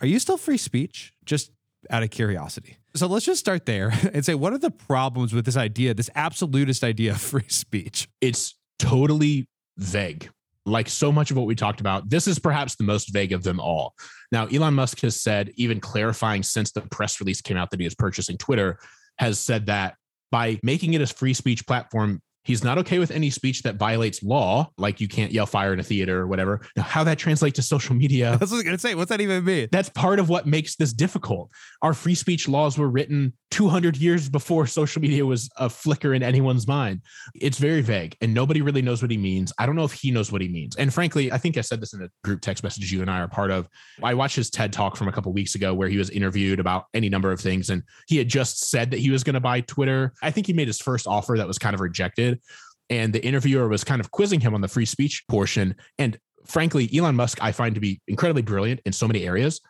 [0.00, 1.12] Are you still free speech?
[1.24, 1.50] Just
[1.88, 2.76] out of curiosity.
[2.94, 6.10] So let's just start there and say, what are the problems with this idea, this
[6.14, 8.08] absolutist idea of free speech?
[8.20, 9.46] It's totally
[9.76, 10.30] vague.
[10.66, 13.42] Like so much of what we talked about, this is perhaps the most vague of
[13.42, 13.94] them all.
[14.30, 17.86] Now, Elon Musk has said, even clarifying since the press release came out that he
[17.86, 18.78] is purchasing Twitter,
[19.18, 19.96] has said that
[20.30, 22.20] by making it a free speech platform,
[22.50, 25.78] He's not okay with any speech that violates law, like you can't yell fire in
[25.78, 26.60] a theater or whatever.
[26.76, 28.30] Now, how that translates to social media.
[28.40, 28.96] That's what I was going to say.
[28.96, 29.68] What's that even mean?
[29.70, 31.52] That's part of what makes this difficult.
[31.80, 36.24] Our free speech laws were written 200 years before social media was a flicker in
[36.24, 37.02] anyone's mind.
[37.34, 39.52] It's very vague and nobody really knows what he means.
[39.58, 40.74] I don't know if he knows what he means.
[40.76, 43.20] And frankly, I think I said this in a group text message you and I
[43.20, 43.68] are part of.
[44.02, 46.86] I watched his TED talk from a couple weeks ago where he was interviewed about
[46.94, 49.60] any number of things and he had just said that he was going to buy
[49.62, 50.14] Twitter.
[50.22, 52.39] I think he made his first offer that was kind of rejected
[52.90, 55.76] and the interviewer was kind of quizzing him on the free speech portion.
[55.98, 59.60] And frankly, Elon Musk, I find to be incredibly brilliant in so many areas.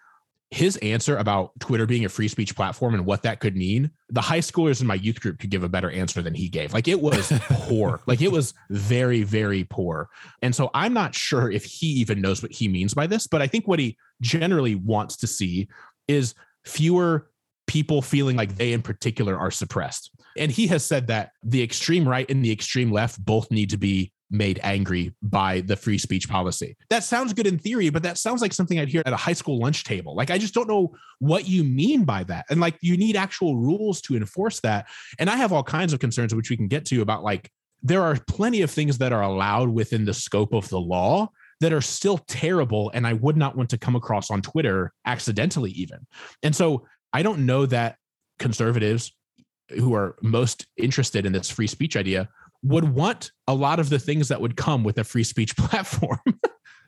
[0.51, 4.21] His answer about Twitter being a free speech platform and what that could mean, the
[4.21, 6.73] high schoolers in my youth group could give a better answer than he gave.
[6.73, 8.01] Like it was poor.
[8.07, 10.09] Like it was very, very poor.
[10.43, 13.43] And so I'm not sure if he even knows what he means by this, but
[13.43, 15.69] I think what he generally wants to see
[16.09, 17.30] is fewer
[17.71, 20.11] people feeling like they in particular are suppressed.
[20.37, 23.77] And he has said that the extreme right and the extreme left both need to
[23.77, 26.77] be made angry by the free speech policy.
[26.89, 29.35] That sounds good in theory, but that sounds like something I'd hear at a high
[29.35, 30.17] school lunch table.
[30.17, 32.45] Like, I just don't know what you mean by that.
[32.51, 34.89] And like, you need actual rules to enforce that.
[35.21, 37.53] And I have all kinds of concerns, which we can get to about like,
[37.85, 41.73] there are plenty of things that are allowed within the scope of the law that
[41.73, 42.91] are still terrible.
[42.95, 46.05] And I would not want to come across on Twitter accidentally, even.
[46.43, 47.97] And so I don't know that
[48.39, 49.13] conservatives
[49.71, 52.29] who are most interested in this free speech idea
[52.63, 56.21] would want a lot of the things that would come with a free speech platform.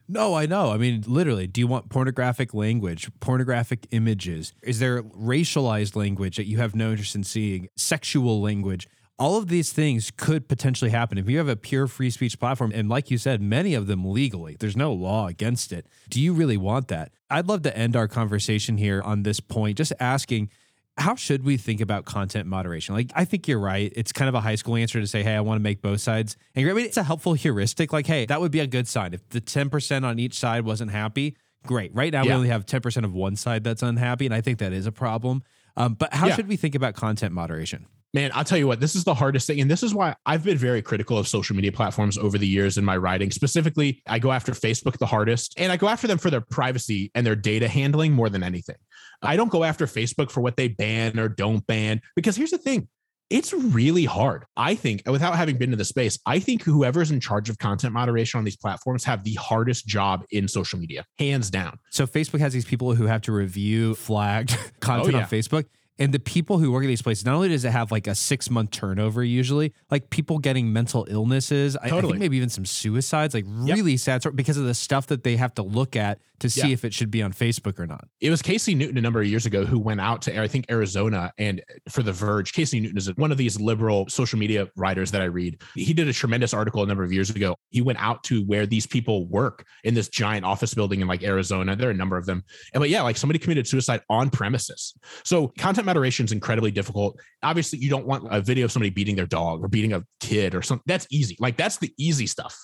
[0.08, 0.72] no, I know.
[0.72, 4.52] I mean, literally, do you want pornographic language, pornographic images?
[4.62, 7.68] Is there racialized language that you have no interest in seeing?
[7.76, 8.88] Sexual language?
[9.18, 12.72] All of these things could potentially happen if you have a pure free speech platform.
[12.74, 15.86] And like you said, many of them legally, there's no law against it.
[16.08, 17.12] Do you really want that?
[17.30, 20.50] I'd love to end our conversation here on this point, just asking
[20.98, 22.94] how should we think about content moderation?
[22.94, 23.92] Like, I think you're right.
[23.96, 26.00] It's kind of a high school answer to say, hey, I want to make both
[26.00, 26.36] sides.
[26.54, 27.92] And I mean, it's a helpful heuristic.
[27.92, 29.14] Like, hey, that would be a good sign.
[29.14, 31.36] If the 10% on each side wasn't happy,
[31.66, 31.94] great.
[31.94, 32.30] Right now, yeah.
[32.30, 34.26] we only have 10% of one side that's unhappy.
[34.26, 35.42] And I think that is a problem.
[35.76, 36.36] Um, but how yeah.
[36.36, 37.86] should we think about content moderation?
[38.14, 39.60] Man, I'll tell you what, this is the hardest thing.
[39.60, 42.76] And this is why I've been very critical of social media platforms over the years
[42.78, 43.30] in my writing.
[43.30, 47.10] Specifically, I go after Facebook the hardest, and I go after them for their privacy
[47.14, 48.76] and their data handling more than anything.
[49.22, 52.58] I don't go after Facebook for what they ban or don't ban, because here's the
[52.58, 52.88] thing.
[53.30, 54.44] It's really hard.
[54.58, 57.94] I think, without having been to the space, I think whoever's in charge of content
[57.94, 61.78] moderation on these platforms have the hardest job in social media, hands down.
[61.92, 64.50] So, Facebook has these people who have to review flagged
[64.80, 65.24] content oh, yeah.
[65.24, 65.64] on Facebook
[65.98, 68.14] and the people who work at these places, not only does it have like a
[68.14, 71.92] six month turnover usually, like people getting mental illnesses, totally.
[71.92, 74.00] I, I think maybe even some suicides, like really yep.
[74.00, 76.72] sad because of the stuff that they have to look at to see yeah.
[76.72, 78.06] if it should be on Facebook or not.
[78.20, 80.66] It was Casey Newton a number of years ago who went out to I think
[80.70, 82.52] Arizona and uh, for The Verge.
[82.52, 85.62] Casey Newton is one of these liberal social media writers that I read.
[85.74, 87.54] He did a tremendous article a number of years ago.
[87.70, 91.22] He went out to where these people work in this giant office building in like
[91.22, 91.76] Arizona.
[91.76, 92.42] There are a number of them.
[92.74, 94.94] And but yeah, like somebody committed suicide on premises.
[95.24, 97.18] So content moderation is incredibly difficult.
[97.42, 100.54] Obviously, you don't want a video of somebody beating their dog or beating a kid
[100.54, 100.84] or something.
[100.86, 101.36] That's easy.
[101.40, 102.58] Like that's the easy stuff.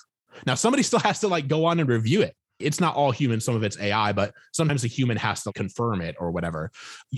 [0.45, 3.39] Now somebody still has to like go on and review it it's not all human
[3.39, 6.71] some of it's ai but sometimes a human has to confirm it or whatever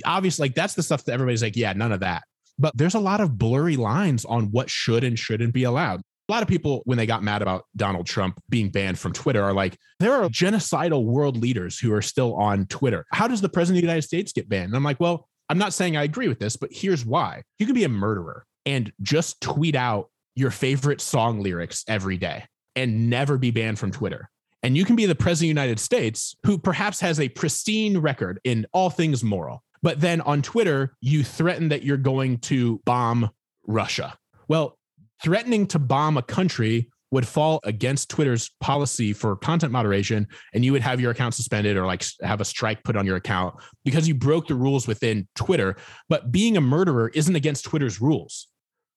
[0.06, 2.24] obviously like that's the stuff that everybody's like yeah none of that
[2.60, 6.32] but there's a lot of blurry lines on what should and shouldn't be allowed a
[6.32, 9.54] lot of people when they got mad about donald trump being banned from twitter are
[9.54, 13.80] like there are genocidal world leaders who are still on twitter how does the president
[13.80, 16.28] of the united states get banned and i'm like well i'm not saying i agree
[16.28, 20.52] with this but here's why you can be a murderer and just tweet out your
[20.52, 22.44] favorite song lyrics every day
[22.76, 24.30] and never be banned from twitter
[24.64, 27.98] and you can be the president of the United States who perhaps has a pristine
[27.98, 29.64] record in all things moral.
[29.82, 33.32] But then on Twitter, you threaten that you're going to bomb
[33.66, 34.16] Russia.
[34.48, 34.78] Well,
[35.24, 40.72] threatening to bomb a country would fall against Twitter's policy for content moderation, and you
[40.72, 44.08] would have your account suspended or like have a strike put on your account because
[44.08, 45.76] you broke the rules within Twitter.
[46.10, 48.48] But being a murderer isn't against Twitter's rules.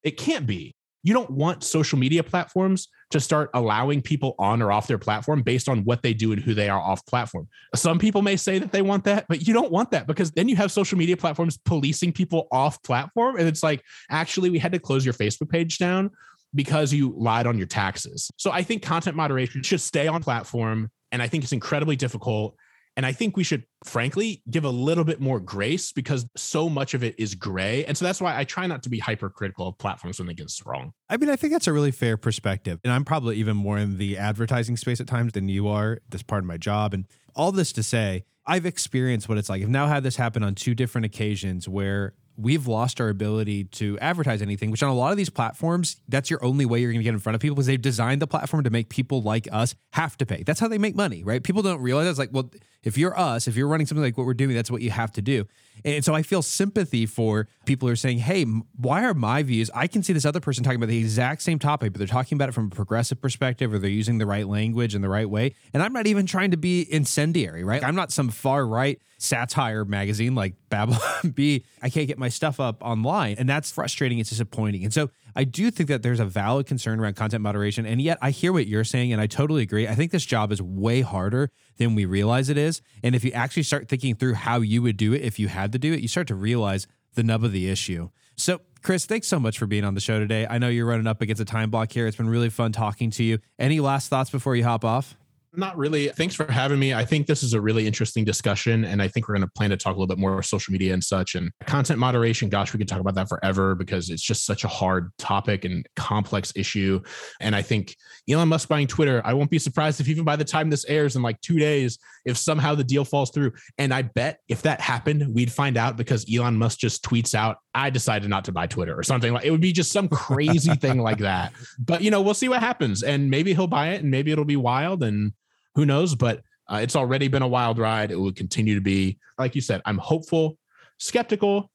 [0.02, 4.72] It can't be you don't want social media platforms to start allowing people on or
[4.72, 7.46] off their platform based on what they do and who they are off platform.
[7.74, 10.48] Some people may say that they want that, but you don't want that because then
[10.48, 13.36] you have social media platforms policing people off platform.
[13.36, 16.10] And it's like, actually, we had to close your Facebook page down
[16.55, 18.30] because you lied on your taxes.
[18.36, 20.90] So I think content moderation should stay on platform.
[21.12, 22.57] And I think it's incredibly difficult.
[22.96, 26.94] And I think we should, frankly, give a little bit more grace because so much
[26.94, 27.84] of it is gray.
[27.84, 30.44] And so that's why I try not to be hypercritical of platforms when they get
[30.44, 30.92] this wrong.
[31.09, 32.78] I mean, I think that's a really fair perspective.
[32.84, 35.98] And I'm probably even more in the advertising space at times than you are.
[36.09, 36.94] That's part of my job.
[36.94, 39.62] And all this to say, I've experienced what it's like.
[39.62, 43.99] I've now had this happen on two different occasions where we've lost our ability to
[44.01, 47.01] advertise anything, which on a lot of these platforms, that's your only way you're going
[47.01, 49.49] to get in front of people because they've designed the platform to make people like
[49.53, 50.43] us have to pay.
[50.43, 51.43] That's how they make money, right?
[51.43, 52.51] People don't realize it's like, well,
[52.85, 55.12] if you're us, if you're running something like what we're doing, that's what you have
[55.12, 55.47] to do.
[55.85, 59.70] And so I feel sympathy for people who are saying, hey, why are my views?
[59.74, 62.37] I can see this other person talking about the exact same topic, but they're talking
[62.37, 65.28] about it from a progressive perspective or they're using the right language in the right
[65.28, 65.55] way.
[65.72, 67.82] And I'm not even trying to be incendiary, right?
[67.82, 71.64] I'm not some far right satire magazine like Babylon Bee.
[71.82, 73.37] I can't get my stuff up online.
[73.39, 74.18] And that's frustrating.
[74.18, 74.85] It's disappointing.
[74.85, 77.87] And so I do think that there's a valid concern around content moderation.
[77.87, 79.89] And yet I hear what you're saying, and I totally agree.
[79.89, 82.80] I think this job is way harder than we realize it is.
[83.03, 85.72] And if you actually start thinking through how you would do it if you had
[85.72, 88.11] to do it, you start to realize the nub of the issue.
[88.37, 90.47] So, Chris, thanks so much for being on the show today.
[90.49, 92.07] I know you're running up against a time block here.
[92.07, 93.39] It's been really fun talking to you.
[93.59, 95.16] Any last thoughts before you hop off?
[95.57, 96.09] Not really.
[96.09, 96.94] Thanks for having me.
[96.94, 98.84] I think this is a really interesting discussion.
[98.84, 100.92] And I think we're going to plan to talk a little bit more social media
[100.92, 102.48] and such and content moderation.
[102.48, 105.86] Gosh, we could talk about that forever because it's just such a hard topic and
[105.96, 107.00] complex issue.
[107.40, 107.94] And I think
[108.28, 111.14] Elon Musk buying Twitter, I won't be surprised if even by the time this airs
[111.14, 113.52] in like two days, if somehow the deal falls through.
[113.78, 117.59] And I bet if that happened, we'd find out because Elon Musk just tweets out,
[117.74, 120.74] I decided not to buy Twitter or something like it would be just some crazy
[120.74, 121.52] thing like that.
[121.78, 123.02] But you know, we'll see what happens.
[123.02, 125.02] And maybe he'll buy it and maybe it'll be wild.
[125.02, 125.32] And
[125.74, 126.14] who knows?
[126.14, 128.10] But uh, it's already been a wild ride.
[128.10, 129.18] It will continue to be.
[129.38, 130.58] Like you said, I'm hopeful,
[130.98, 131.70] skeptical.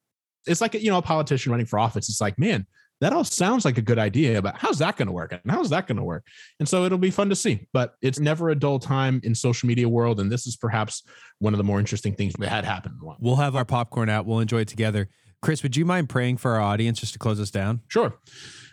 [0.48, 2.10] It's like you know a politician running for office.
[2.10, 2.66] It's like, man,
[3.02, 5.32] that all sounds like a good idea, but how's that going to work?
[5.32, 6.26] And how's that going to work?
[6.60, 7.68] And so it'll be fun to see.
[7.72, 11.04] But it's never a dull time in social media world, and this is perhaps
[11.40, 12.96] one of the more interesting things that had happened.
[13.20, 14.26] We'll have our popcorn out.
[14.26, 15.10] We'll enjoy it together.
[15.42, 17.82] Chris, would you mind praying for our audience just to close us down?
[17.88, 18.14] Sure.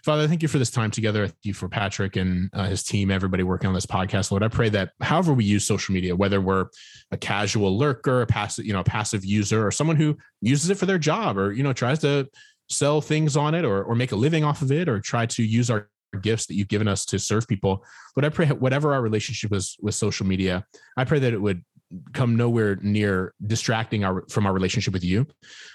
[0.07, 1.27] Father, thank you for this time together.
[1.27, 4.31] Thank you for Patrick and uh, his team, everybody working on this podcast.
[4.31, 6.67] Lord, I pray that however we use social media, whether we're
[7.11, 10.87] a casual lurker, a passive, you know, passive user, or someone who uses it for
[10.87, 12.29] their job, or you know, tries to
[12.69, 15.43] sell things on it, or or make a living off of it, or try to
[15.43, 15.89] use our
[16.23, 17.85] gifts that you've given us to serve people.
[18.15, 20.65] But I pray whatever our relationship is with social media,
[20.97, 21.65] I pray that it would
[22.13, 25.27] come nowhere near distracting our from our relationship with you.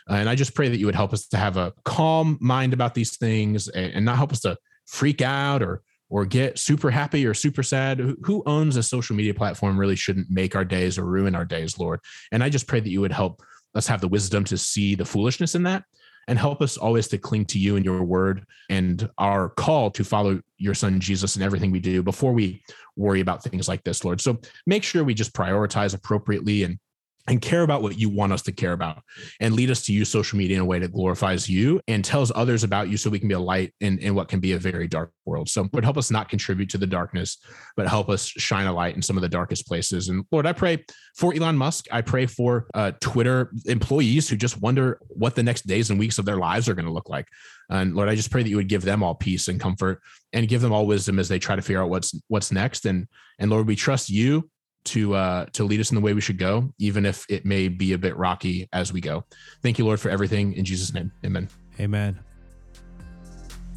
[0.09, 2.73] Uh, and I just pray that you would help us to have a calm mind
[2.73, 6.91] about these things and, and not help us to freak out or or get super
[6.91, 7.99] happy or super sad.
[8.23, 11.79] Who owns a social media platform really shouldn't make our days or ruin our days,
[11.79, 12.01] Lord.
[12.31, 13.41] And I just pray that you would help
[13.75, 15.83] us have the wisdom to see the foolishness in that
[16.27, 20.03] and help us always to cling to you and your word and our call to
[20.03, 22.63] follow your son Jesus in everything we do before we
[22.95, 24.21] worry about things like this, Lord.
[24.21, 26.79] So make sure we just prioritize appropriately and
[27.27, 29.03] and care about what you want us to care about
[29.39, 32.31] and lead us to use social media in a way that glorifies you and tells
[32.33, 34.57] others about you so we can be a light in, in what can be a
[34.57, 35.47] very dark world.
[35.47, 37.37] So would help us not contribute to the darkness,
[37.77, 40.09] but help us shine a light in some of the darkest places.
[40.09, 40.83] And Lord, I pray
[41.15, 41.85] for Elon Musk.
[41.91, 46.17] I pray for uh, Twitter employees who just wonder what the next days and weeks
[46.17, 47.27] of their lives are going to look like.
[47.69, 50.01] And Lord, I just pray that you would give them all peace and comfort
[50.33, 52.85] and give them all wisdom as they try to figure out what's what's next.
[52.85, 53.07] And
[53.39, 54.49] and Lord, we trust you
[54.85, 57.67] to uh, to lead us in the way we should go, even if it may
[57.67, 59.23] be a bit rocky as we go.
[59.61, 60.53] Thank you, Lord, for everything.
[60.53, 61.49] In Jesus' name, Amen.
[61.79, 62.19] Amen.